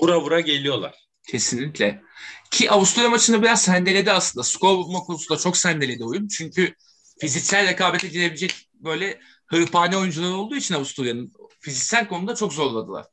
[0.00, 0.94] Vura vura geliyorlar.
[1.30, 2.02] Kesinlikle.
[2.50, 4.44] Ki Avusturya maçında biraz sendeledi aslında.
[4.44, 6.28] Skor bulma konusunda çok sendeledi oyun.
[6.28, 6.74] Çünkü
[7.20, 13.06] fiziksel rekabete girebilecek böyle hırpane oyuncular olduğu için Avusturya'nın fiziksel konuda çok zorladılar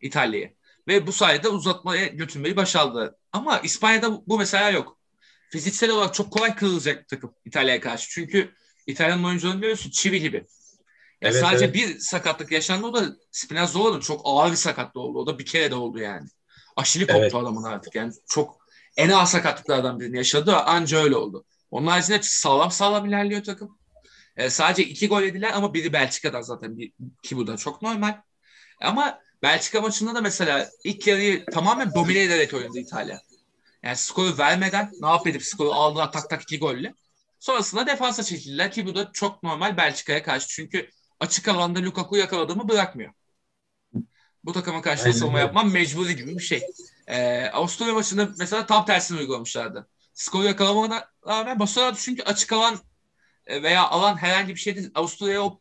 [0.00, 0.54] İtalya'yı.
[0.88, 3.10] Ve bu sayede uzatmaya götürmeyi başardılar.
[3.32, 4.98] Ama İspanya'da bu mesela yok.
[5.52, 8.10] Fiziksel olarak çok kolay kırılacak takım İtalya'ya karşı.
[8.10, 8.54] Çünkü
[8.86, 10.46] İtalyan oyuncuların biliyorsun çivi gibi.
[11.20, 11.74] Yani evet, sadece evet.
[11.74, 15.18] bir sakatlık yaşandı o da Spinazzola'nın çok ağır bir sakatlığı oldu.
[15.18, 16.28] O da bir kere de oldu yani.
[16.76, 17.34] Aşili koptu evet.
[17.34, 21.44] adamın artık yani çok en ağır sakatlıklardan birini yaşadı anca öyle oldu.
[21.70, 23.78] Onun haricinde sağlam sağlam ilerliyor takım.
[24.36, 28.20] E, sadece iki gol yediler ama biri Belçika'dan zaten bir, ki bu da çok normal.
[28.80, 33.20] Ama Belçika maçında da mesela ilk yarıyı tamamen domine ederek oynadı İtalya.
[33.82, 36.94] Yani skoru vermeden ne yapıp skoru aldılar tak tak iki golle.
[37.40, 40.48] Sonrasında defansa çekildiler ki bu da çok normal Belçika'ya karşı.
[40.48, 40.90] Çünkü
[41.20, 43.12] açık alanda Lukaku yakaladığımı bırakmıyor.
[44.44, 46.62] Bu takıma karşı savunma yapmam mecburi gibi bir şey.
[47.06, 49.88] Ee, Avusturya maçında mesela tam tersini uygulamışlardı.
[50.14, 52.78] Skoru yakalamana rağmen basıyorlardı çünkü açık alan
[53.46, 55.60] e, veya alan herhangi bir şeyde Avusturya'ya o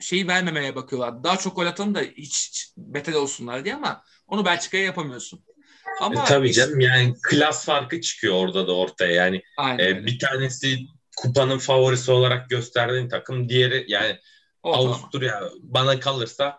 [0.00, 1.24] şeyi vermemeye bakıyorlar.
[1.24, 5.44] Daha çok gol atalım da hiç, hiç beter olsunlar diye ama onu Belçika'ya yapamıyorsun.
[6.00, 9.12] Ama e, tabii canım yani klas farkı çıkıyor orada da ortaya.
[9.12, 9.42] Yani
[9.78, 10.78] e, bir tanesi
[11.16, 14.18] kupanın favorisi olarak gösterdiğin takım, diğeri yani
[14.62, 15.52] o Avusturya tamam.
[15.62, 16.58] bana kalırsa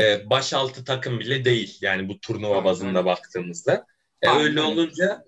[0.00, 1.78] e, baş altı takım bile değil.
[1.80, 2.64] Yani bu turnuva Aynen.
[2.64, 3.86] bazında baktığımızda.
[4.22, 5.24] E, öyle olunca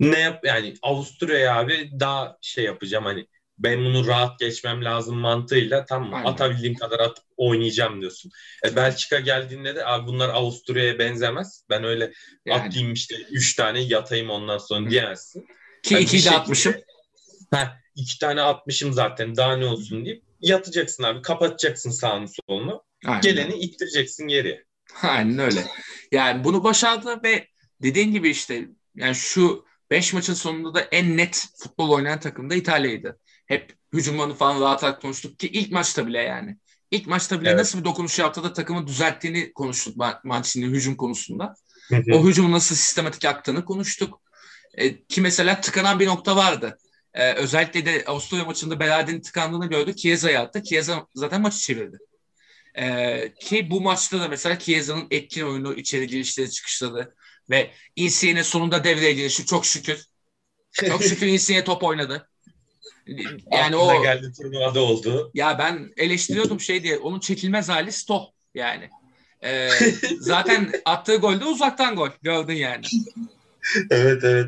[0.00, 3.26] ne yap yani Avusturya abi daha şey yapacağım hani
[3.62, 6.26] ben bunu rahat geçmem lazım mantığıyla tam Aynen.
[6.26, 8.30] atabildiğim kadar atıp oynayacağım diyorsun.
[8.66, 11.64] E, Belçika geldiğinde de abi bunlar Avusturya'ya benzemez.
[11.70, 12.12] Ben öyle
[12.46, 12.62] yani.
[12.62, 14.90] atayım işte 3 tane yatayım ondan sonra Hı.
[14.90, 15.46] diyemezsin.
[15.82, 16.74] Ki yani iki de atmışım.
[17.54, 22.82] Heh, iki tane atmışım zaten daha ne olsun deyip yatacaksın abi kapatacaksın sağını solunu.
[23.06, 23.20] Aynen.
[23.20, 24.64] Geleni ittireceksin geriye.
[25.02, 25.66] Aynen öyle.
[26.12, 27.46] Yani bunu başardı ve
[27.82, 32.54] dediğin gibi işte yani şu 5 maçın sonunda da en net futbol oynayan takım da
[32.54, 33.18] İtalya'ydı
[33.50, 36.56] hep hücumlarını falan rahat konuştuk ki ilk maçta bile yani.
[36.90, 37.58] İlk maçta bile evet.
[37.58, 41.54] nasıl bir dokunuş yaptı da takımı düzelttiğini konuştuk Mancini hücum konusunda.
[42.12, 44.20] O hücumu nasıl sistematik aktığını konuştuk.
[44.74, 46.78] E, ki mesela tıkanan bir nokta vardı.
[47.14, 49.98] E, özellikle de Avusturya maçında Beladin'in tıkandığını gördük.
[49.98, 50.62] Chiesa'ya attı.
[50.62, 51.98] Chiesa zaten maçı çevirdi.
[52.74, 57.14] E, ki bu maçta da mesela Chiesa'nın etkin oyunu içeri girişleri çıkışları
[57.50, 60.04] ve Insigne'nin sonunda devreye girişi çok şükür.
[60.72, 62.29] Çok şükür Insigne top oynadı.
[63.52, 65.30] Yani o geldi turnuvada oldu.
[65.34, 68.90] Ya ben eleştiriyordum şey diye onun çekilmez hali Stoh yani.
[69.44, 69.68] Ee,
[70.20, 72.84] zaten attığı golde uzaktan gol gördün yani.
[73.90, 74.46] evet evet.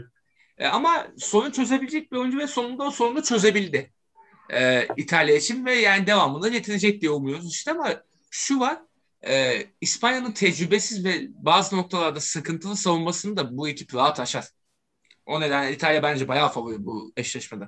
[0.59, 3.93] Ee, ama sorun çözebilecek bir oyuncu ve sonunda o sorunu çözebildi.
[4.53, 8.79] Ee, İtalya için ve yani devamında getirecek diye umuyoruz işte ama şu var
[9.27, 14.49] e, İspanya'nın tecrübesiz ve bazı noktalarda sıkıntılı savunmasını da bu ekip rahat aşar.
[15.27, 17.65] O nedenle İtalya bence bayağı favori bu eşleşmede.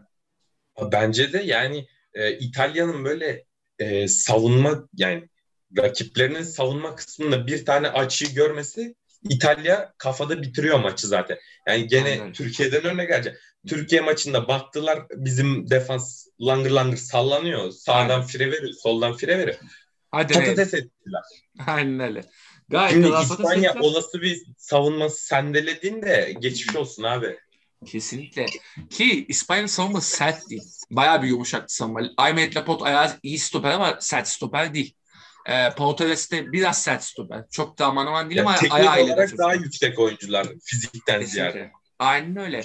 [0.92, 3.44] Bence de yani e, İtalya'nın böyle
[3.78, 5.28] e, savunma yani
[5.78, 8.94] rakiplerinin savunma kısmında bir tane açıyı görmesi
[9.30, 11.38] İtalya kafada bitiriyor maçı zaten.
[11.68, 12.32] Yani gene Aynen.
[12.32, 13.36] Türkiye'den örnek gelecek.
[13.68, 17.70] Türkiye maçında baktılar bizim defans langır langır sallanıyor.
[17.70, 18.26] Sağdan Aynen.
[18.26, 19.56] fire veriyor, soldan fire veriyor.
[20.10, 21.22] Hadi Patates ettiler.
[21.66, 22.24] Aynen öyle.
[22.68, 27.38] Gayet Şimdi İspanya olası bir savunma sendelediğinde geçmiş olsun abi.
[27.86, 28.46] Kesinlikle.
[28.90, 30.62] Ki İspanya'nın savunması sert değil.
[30.90, 32.00] Bayağı bir yumuşak savunma.
[32.16, 34.94] Aymet Laporte ayağı iyi stoper ama sert stoper değil.
[35.46, 37.44] E, Pau Torres de biraz sert stoper.
[37.50, 41.52] Çok da aman aman değil yani ama ayağıyla olarak daha yüksek oyuncular fizikten Kesinlikle.
[41.52, 41.72] ziyade.
[41.98, 42.62] Aynen öyle.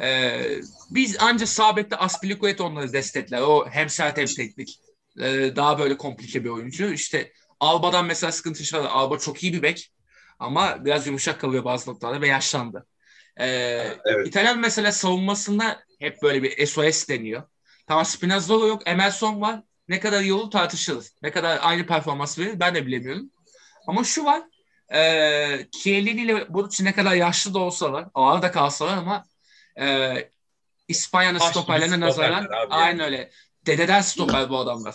[0.00, 3.40] Ee, biz ancak sabette Aspilicueta onları destekler.
[3.40, 4.80] O hem sert hem teknik.
[5.20, 6.92] Ee, daha böyle komplike bir oyuncu.
[6.92, 8.88] İşte Alba'dan mesela sıkıntı yaşadı.
[8.88, 9.92] Alba çok iyi bir bek.
[10.38, 12.86] Ama biraz yumuşak kalıyor bazı noktalarda ve yaşlandı.
[13.40, 13.46] Ee,
[14.04, 14.26] evet.
[14.26, 17.42] İtalyan mesela savunmasında hep böyle bir SOS deniyor.
[17.88, 18.82] Tamam Spinazzola yok.
[18.86, 19.62] Emerson var.
[19.88, 21.06] Ne kadar iyi olur tartışılır.
[21.22, 23.30] Ne kadar aynı performans verir ben de bilemiyorum.
[23.86, 24.42] Ama şu var.
[24.94, 29.24] E, Chiellini ile Bonucci ne kadar yaşlı da olsalar, ağır kalsalar ama
[29.80, 30.16] e,
[30.88, 33.30] İspanya'nın stoperlerine nazaran aynı öyle.
[33.66, 34.94] Dededen stoper bu adamlar.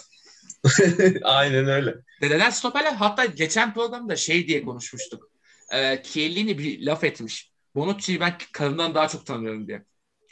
[1.24, 1.96] aynen öyle.
[2.22, 5.30] Dededen stoperler hatta geçen programda şey diye konuşmuştuk.
[5.74, 7.52] E, Chiellini bir laf etmiş.
[7.78, 9.84] Bonucci'yi ben karından daha çok tanıyorum diye.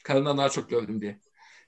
[0.04, 1.20] Karından daha çok gördüm diye.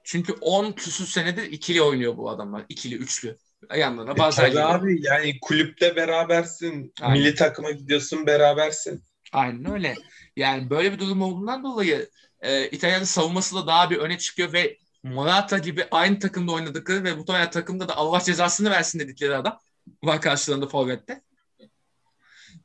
[0.04, 2.66] Çünkü 10 küsür senedir ikili oynuyor bu adamlar.
[2.70, 3.38] İkili, üçlü.
[3.78, 4.56] Yanlarına e, bazen.
[4.56, 6.94] E, abi yani kulüpte berabersin.
[7.02, 7.18] Aynen.
[7.18, 9.04] Milli takıma gidiyorsun berabersin.
[9.34, 9.96] Aynen öyle.
[10.36, 12.10] Yani böyle bir durum olduğundan dolayı
[12.42, 17.18] e, İtalyan'ın savunması da daha bir öne çıkıyor ve Morata gibi aynı takımda oynadıkları ve
[17.18, 19.60] bu takımda da Allah cezasını versin dedikleri adam
[20.04, 21.22] var karşılarında Forvet'te.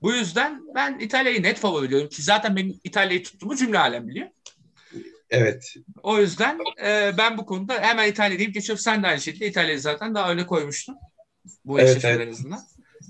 [0.02, 4.28] Bu yüzden ben İtalya'yı net favori diyorum ki zaten benim İtalya'yı tuttuğumu cümle alem biliyor.
[5.30, 5.74] Evet.
[6.02, 8.82] O yüzden e, ben bu konuda hemen İtalya deyip geçiyorum.
[8.82, 10.96] Sen de aynı şekilde İtalya'yı zaten daha öne koymuştun.
[11.64, 12.38] Bu evet, evet.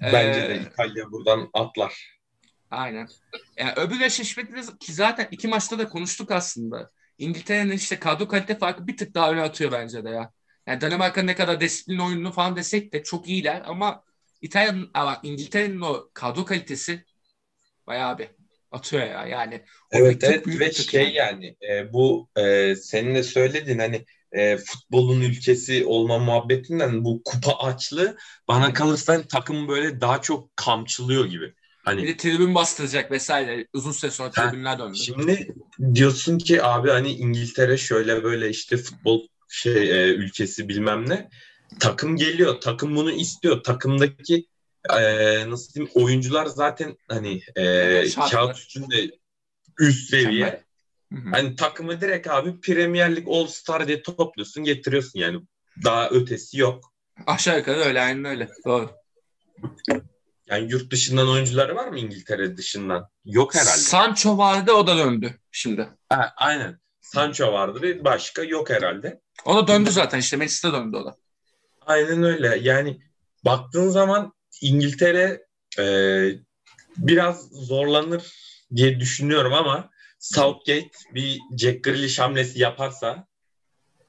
[0.02, 2.18] Bence ee, de İtalya buradan atlar.
[2.70, 3.08] Aynen.
[3.56, 6.90] Yani öbür eşleşmede ki zaten iki maçta da konuştuk aslında.
[7.18, 10.32] İngiltere'nin işte kadro kalite farkı bir tık daha öne atıyor bence de ya.
[10.66, 14.04] Yani Danimarka ne kadar disiplin oyununu falan desek de çok iyiler ama
[14.42, 14.90] İtalya'nın,
[15.22, 17.04] İngiltere'nin o kadro kalitesi
[17.86, 18.28] bayağı bir
[18.70, 19.64] atıyor ya yani.
[19.90, 25.20] Evet evet ve şey yani, yani e, bu e, senin de söyledin hani e, futbolun
[25.20, 28.16] ülkesi olma muhabbetinden bu kupa açlığı
[28.48, 31.54] bana kalırsa takım böyle daha çok kamçılıyor gibi.
[31.84, 33.66] Hani, bir de tribün bastıracak vesaire.
[33.72, 34.96] Uzun süre sonra tribünler döndü.
[34.96, 35.54] Şimdi
[35.94, 41.28] diyorsun ki abi hani İngiltere şöyle böyle işte futbol şey e, ülkesi bilmem ne.
[41.80, 42.60] Takım geliyor.
[42.60, 43.62] Takım bunu istiyor.
[43.62, 44.46] Takımdaki
[44.90, 49.10] e, nasıl diyeyim oyuncular zaten hani e, kağıt üstünde
[49.80, 50.64] üst seviye.
[51.12, 51.30] Hı hı.
[51.30, 55.40] Hani takımı direkt abi Premier Lig All Star diye topluyorsun getiriyorsun yani.
[55.84, 56.92] Daha ötesi yok.
[57.26, 58.48] Aşağı yukarı öyle aynen öyle.
[58.66, 58.90] Doğru.
[60.46, 63.08] Yani yurt dışından oyuncuları var mı İngiltere dışından?
[63.24, 63.76] Yok herhalde.
[63.76, 65.88] Sancho vardı o da döndü şimdi.
[66.08, 66.80] Ha, aynen.
[67.00, 69.20] Sancho vardı başka yok herhalde.
[69.44, 71.16] O da döndü zaten işte Manchester'a döndü o da.
[71.86, 72.58] Aynen öyle.
[72.62, 73.00] Yani
[73.44, 75.46] baktığın zaman İngiltere
[75.78, 75.84] e,
[76.96, 78.32] biraz zorlanır
[78.76, 83.26] diye düşünüyorum ama Southgate bir Jack Grealish hamlesi yaparsa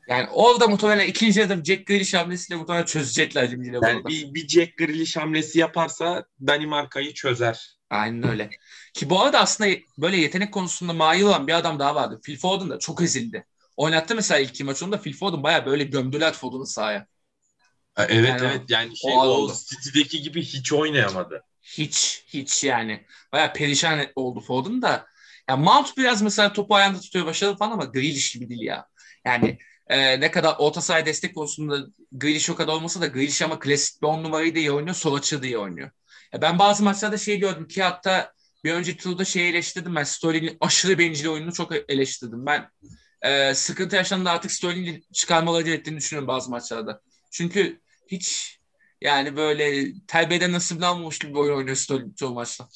[0.07, 4.77] yani orada muhtemelen ikinci adım Jack Grealish hamlesiyle muhtemelen çözecekler Cimci'yle yani bir, bir Jack
[4.77, 7.77] Grealish hamlesi yaparsa Danimarka'yı çözer.
[7.89, 8.49] Aynen öyle.
[8.93, 12.19] Ki bu arada aslında böyle yetenek konusunda mail olan bir adam daha vardı.
[12.23, 13.45] Phil Foden da çok ezildi.
[13.77, 17.07] Oynattı mesela ilk iki maçında Phil Foden bayağı böyle gömdüler Foden'ı sahaya.
[17.97, 21.43] Evet yani evet yani şey o, o City'deki gibi hiç oynayamadı.
[21.61, 23.05] Hiç hiç yani.
[23.31, 25.07] Bayağı perişan oldu Foden da.
[25.49, 28.87] Ya Mount biraz mesela topu ayağında tutuyor başarılı falan ama Grealish gibi değil ya.
[29.25, 31.77] Yani e, ne kadar orta sahaya destek konusunda
[32.11, 34.95] Grealish o kadar olmasa da Grealish ama klasik bir on numarayı da iyi oynuyor.
[34.95, 35.91] Sol açığı da iyi oynuyor.
[36.33, 40.03] Ya ben bazı maçlarda şey gördüm ki hatta bir önceki turda şey eleştirdim ben.
[40.03, 42.45] Sterling'in aşırı bencil oyununu çok eleştirdim.
[42.45, 42.69] Ben
[43.21, 47.01] e, sıkıntı yaşandı artık Sterling'i çıkarmaları gerektiğini düşünüyorum bazı maçlarda.
[47.31, 47.81] Çünkü
[48.15, 48.59] hiç
[49.01, 52.67] yani böyle terbiyeden almamış gibi bir oyun oynuyor Sterling çoğu maçta.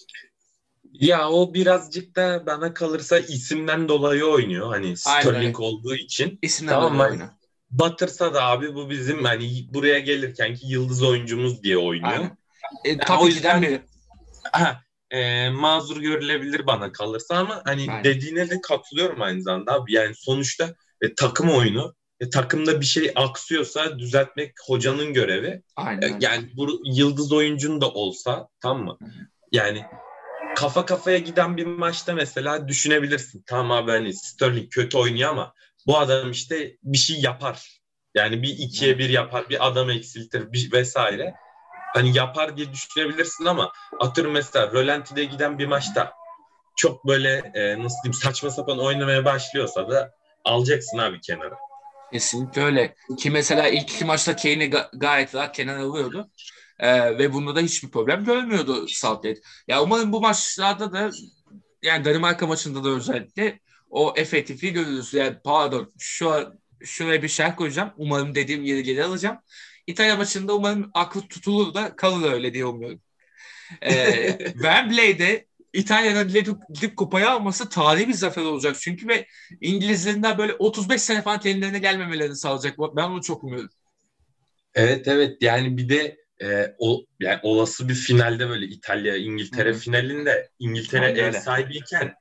[0.93, 4.67] Ya o birazcık da bana kalırsa isimden dolayı oynuyor.
[4.67, 6.39] Hani Sterling olduğu için.
[6.41, 7.30] İsimden tamam, dolayı oynuyor.
[7.69, 12.12] Batırsa da abi bu bizim hani buraya gelirken ki yıldız oyuncumuz diye oynuyor.
[12.12, 12.38] Aynen.
[12.86, 13.82] E, tabii o yüzden biri.
[14.52, 18.04] Ha, e, mazur görülebilir bana kalırsa ama hani Aynen.
[18.04, 19.93] dediğine de katılıyorum aynı zamanda abi.
[19.93, 25.62] Yani sonuçta e, takım oyunu e, takımda bir şey aksıyorsa düzeltmek hocanın görevi.
[25.75, 26.01] Aynen.
[26.01, 28.97] E, yani bu yıldız oyuncun da olsa tamam mı?
[29.51, 29.86] Yani
[30.56, 33.43] kafa kafaya giden bir maçta mesela düşünebilirsin.
[33.45, 35.53] Tamam abi hani Sterling kötü oynuyor ama
[35.88, 37.82] bu adam işte bir şey yapar.
[38.15, 41.34] Yani bir ikiye bir yapar, bir adam eksiltir bir vesaire.
[41.93, 46.13] Hani yapar diye düşünebilirsin ama atıyorum mesela Rölanti'de giden bir maçta
[46.77, 50.12] çok böyle e, nasıl diyeyim saçma sapan oynamaya başlıyorsa da
[50.45, 51.66] alacaksın abi kenara.
[52.12, 52.96] Kesinlikle öyle.
[53.17, 56.32] Ki mesela ilk iki maçta Kane'i ga- gayet rahat kenara alıyordu.
[56.80, 59.41] Ee, ve bunda da hiçbir problem görmüyordu Southgate.
[59.67, 61.12] Ya umarım bu maçlarda da
[61.84, 65.13] yani Danimarka maçında da özellikle o efektifliği görürüz.
[65.13, 67.93] Yani pardon şu şuraya bir şerh koyacağım.
[67.98, 69.38] Umarım dediğim yeri geri alacağım.
[69.88, 73.02] İtalya maçında umarım aklı tutulur da kalır öyle diye umuyorum.
[73.82, 76.27] Ee, Wembley'de İtalya'nın
[76.73, 78.75] gidip kupayı alması tarihi bir zafer olacak.
[78.80, 79.25] Çünkü ve
[79.62, 82.80] İngilizlerin daha böyle 35 sene falan kendilerine gelmemelerini sağlayacak.
[82.80, 83.69] Ben onu çok umuyorum.
[84.75, 89.80] Evet evet yani bir de e, o yani olası bir finalde böyle İtalya İngiltere Hı-hı.
[89.80, 92.13] finalinde İngiltere Aynen ev sahibiyken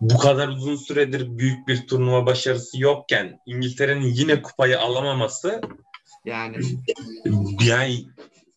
[0.00, 5.60] bu kadar uzun süredir büyük bir turnuva başarısı yokken İngiltere'nin yine kupayı alamaması
[6.24, 6.56] yani
[7.60, 8.04] yani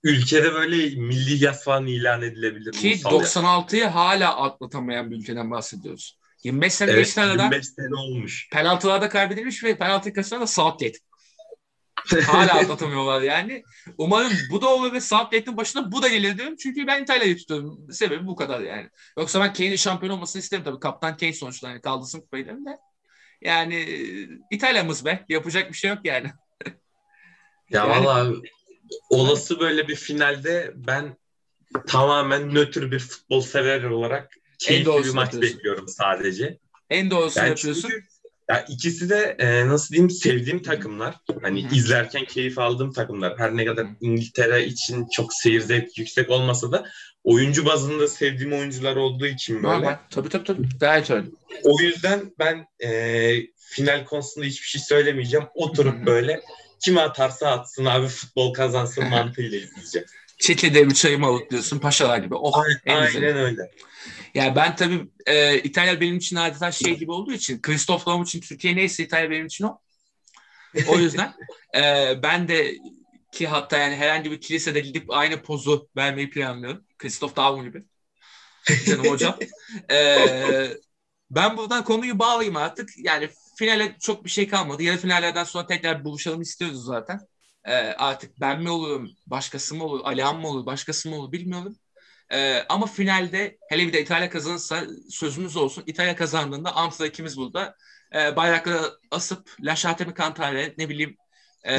[0.03, 2.71] ülkede böyle milli yas falan ilan edilebilir.
[2.71, 6.19] Ki 96'yı hala atlatamayan bir ülkeden bahsediyoruz.
[6.43, 7.43] 25 sene evet, geçti arada.
[7.43, 8.49] 25 sene olmuş.
[8.51, 10.99] Penaltılarda kaybedilmiş ve penaltı kaçıran da Southgate.
[12.25, 13.63] Hala atlatamıyorlar yani.
[13.97, 16.55] Umarım bu da olur ve Southgate'in başına bu da gelir diyorum.
[16.55, 17.91] Çünkü ben İtalya'yı tutuyorum.
[17.91, 18.89] Sebebi bu kadar yani.
[19.17, 20.79] Yoksa ben Kane'in şampiyon olmasını isterim tabii.
[20.79, 22.77] Kaptan Kane sonuçta yani kaldırsın kupayı derim de.
[23.41, 23.87] Yani
[24.51, 25.25] İtalya'mız be.
[25.29, 26.31] Yapacak bir şey yok yani.
[27.69, 28.33] Ya yani, valla
[29.09, 31.17] olası böyle bir finalde ben
[31.87, 35.41] tamamen nötr bir futbol sever olarak keyifli bir maç yapıyorsun.
[35.41, 36.57] bekliyorum sadece.
[36.89, 37.89] En doğrusunu yani yapıyorsun.
[37.89, 38.05] Çünkü,
[38.49, 41.15] ya ikisi de e, nasıl diyeyim sevdiğim takımlar.
[41.41, 41.75] Hani Hı-hı.
[41.75, 43.39] izlerken keyif aldığım takımlar.
[43.39, 46.85] Her ne kadar İngiltere için çok seyir zevk yüksek olmasa da
[47.23, 49.67] oyuncu bazında sevdiğim oyuncular olduğu için böyle.
[49.67, 49.97] Normal.
[50.09, 50.67] Tabii tabii tabii.
[50.79, 51.27] Gayet öyle.
[51.63, 55.45] O yüzden ben e, final konusunda hiçbir şey söylemeyeceğim.
[55.53, 56.05] Oturup Hı-hı.
[56.05, 56.41] böyle
[56.79, 60.07] kim atarsa atsın abi futbol kazansın mantığıyla izleyeceğim.
[60.39, 62.35] Çekirdeğimi çayımı alıp diyorsun paşalar gibi.
[62.35, 63.71] Oh, aynen, aynen öyle.
[64.33, 68.41] Ya ben tabii e, İtalya benim için adeta şey gibi olduğu için Christoph Daum için
[68.41, 69.79] Türkiye neyse İtalya benim için o.
[70.87, 71.33] O yüzden
[71.75, 72.75] e, ben de
[73.31, 76.83] ki hatta yani herhangi bir kilisede gidip aynı pozu vermeyi planlıyorum.
[76.97, 77.83] Christoph Daum gibi.
[78.85, 79.37] Canım hocam.
[79.91, 80.77] E,
[81.31, 82.89] ben buradan konuyu bağlayayım artık.
[82.97, 84.83] Yani finale çok bir şey kalmadı.
[84.83, 87.19] Yarı finallerden sonra tekrar buluşalım istiyoruz zaten.
[87.65, 91.75] E, artık ben mi olurum, başkası mı olur, Alihan mı olur, başkası mı olur bilmiyorum.
[92.31, 95.83] Ee, ama finalde hele bir de İtalya kazanırsa sözümüz olsun.
[95.87, 97.75] İtalya kazandığında Amsterdam ikimiz burada
[98.15, 98.81] e, bayrakları
[99.11, 101.15] asıp Lasciate mi cantare ne bileyim
[101.67, 101.77] e,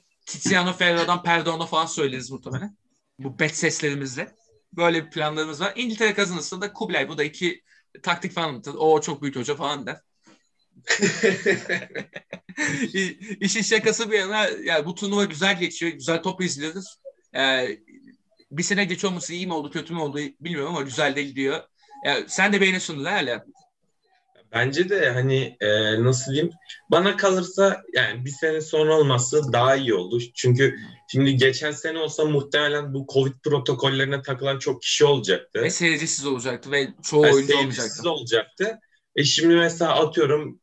[0.26, 2.76] Tiziano Ferro'dan Perdon'u falan söyleriz muhtemelen.
[3.18, 4.36] Bu bet seslerimizle.
[4.72, 5.72] Böyle bir planlarımız var.
[5.76, 7.62] İngiltere kazanırsa da Kublay bu da iki
[8.02, 8.74] taktik falan anlatır.
[8.78, 10.00] O çok büyük hoca falan der.
[13.40, 15.92] İşin şakası bir yana yani bu turnuva güzel geçiyor.
[15.92, 16.98] Güzel top izliyoruz.
[17.36, 17.78] Ee,
[18.50, 21.60] bir sene geç olması iyi mi oldu kötü mü oldu bilmiyorum ama güzel de gidiyor.
[22.04, 23.44] Yani sen de beğeniyorsun hala.
[24.52, 25.68] Bence de hani e,
[26.04, 26.52] nasıl diyeyim
[26.90, 30.20] bana kalırsa yani bir sene sonra olması daha iyi oldu.
[30.34, 30.78] Çünkü
[31.12, 35.62] şimdi geçen sene olsa muhtemelen bu Covid protokollerine takılan çok kişi olacaktı.
[35.62, 38.10] Ve seyircisiz olacaktı ve çoğu yani oyuncu olmayacaktı.
[38.10, 38.78] olacaktı.
[39.16, 40.60] E şimdi mesela atıyorum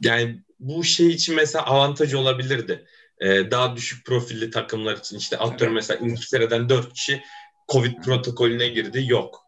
[0.00, 2.86] yani bu şey için mesela avantaj olabilirdi
[3.20, 5.88] e, daha düşük profilli takımlar için işte atıyorum evet.
[5.88, 7.22] mesela İngiltere'den dört kişi
[7.68, 9.46] Covid protokolüne girdi yok.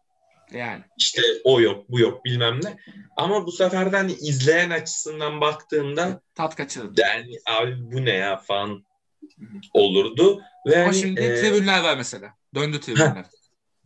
[0.51, 0.83] Yani.
[0.97, 2.77] İşte o yok bu yok bilmem ne.
[3.17, 7.01] Ama bu sefer de hani izleyen açısından baktığında tat kaçırdı.
[7.01, 8.85] Yani abi bu ne ya falan
[9.73, 10.41] olurdu.
[10.67, 12.33] Ve Ama hani, şimdi e, tribünler var mesela.
[12.55, 13.25] Döndü tribünler.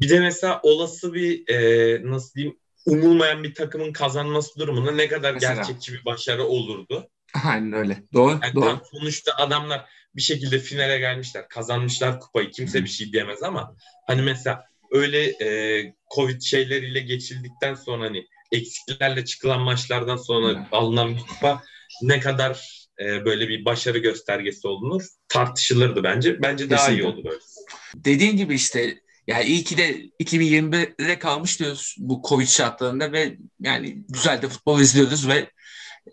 [0.01, 2.57] Bir de mesela olası bir e, nasıl diyeyim
[2.87, 5.53] umulmayan bir takımın kazanması durumunda ne kadar mesela.
[5.53, 7.09] gerçekçi bir başarı olurdu.
[7.45, 8.03] Aynen öyle.
[8.13, 8.39] Doğru.
[8.43, 8.81] Yani doğru.
[8.91, 9.85] Sonuçta adamlar
[10.15, 11.47] bir şekilde finale gelmişler.
[11.49, 12.51] Kazanmışlar kupayı.
[12.51, 13.75] Kimse bir şey diyemez ama
[14.07, 20.65] hani mesela öyle e, Covid şeyleriyle geçildikten sonra hani eksiklerle çıkılan maçlardan sonra Hı.
[20.71, 21.63] alınan bir kupa
[22.01, 26.41] ne kadar e, böyle bir başarı göstergesi olunur tartışılırdı bence.
[26.41, 27.19] Bence daha Kesinlikle.
[27.21, 27.39] iyi böyle.
[27.95, 34.05] Dediğin gibi işte yani iyi ki de 2021'de kalmış diyoruz bu Covid şartlarında ve yani
[34.09, 35.51] güzel de futbol izliyoruz ve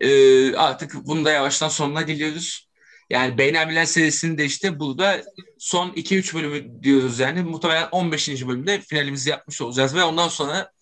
[0.00, 2.68] e, artık bunu da yavaştan sonuna geliyoruz.
[3.10, 5.22] Yani Beynelmiler serisini de işte burada
[5.58, 7.42] son 2-3 bölümü diyoruz yani.
[7.42, 8.46] Muhtemelen 15.
[8.46, 10.72] bölümde finalimizi yapmış olacağız ve ondan sonra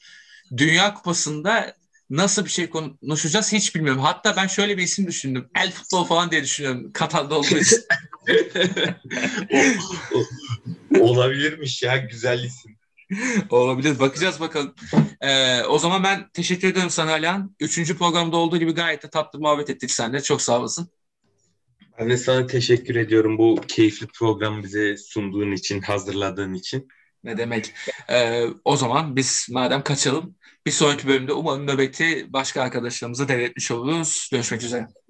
[0.56, 1.74] Dünya Kupası'nda
[2.12, 4.02] nasıl bir şey konuşacağız hiç bilmiyorum.
[4.02, 5.48] Hatta ben şöyle bir isim düşündüm.
[5.56, 7.78] El futbol falan diye düşünüyorum Katar'da olduğu için.
[11.00, 12.76] Olabilirmiş ya güzel isim.
[13.50, 13.98] Olabilir.
[13.98, 14.74] Bakacağız bakalım.
[15.20, 17.56] Ee, o zaman ben teşekkür ederim sana Alihan.
[17.60, 20.22] Üçüncü programda olduğu gibi gayet de tatlı muhabbet ettik seninle.
[20.22, 20.90] Çok sağ olasın.
[21.98, 26.88] Ben de sana teşekkür ediyorum bu keyifli programı bize sunduğun için, hazırladığın için.
[27.24, 27.74] Ne demek.
[28.10, 30.34] Ee, o zaman biz madem kaçalım
[30.66, 34.28] bir sonraki bölümde umarım nöbeti başka arkadaşlarımıza devretmiş oluruz.
[34.32, 34.92] Görüşmek üzere.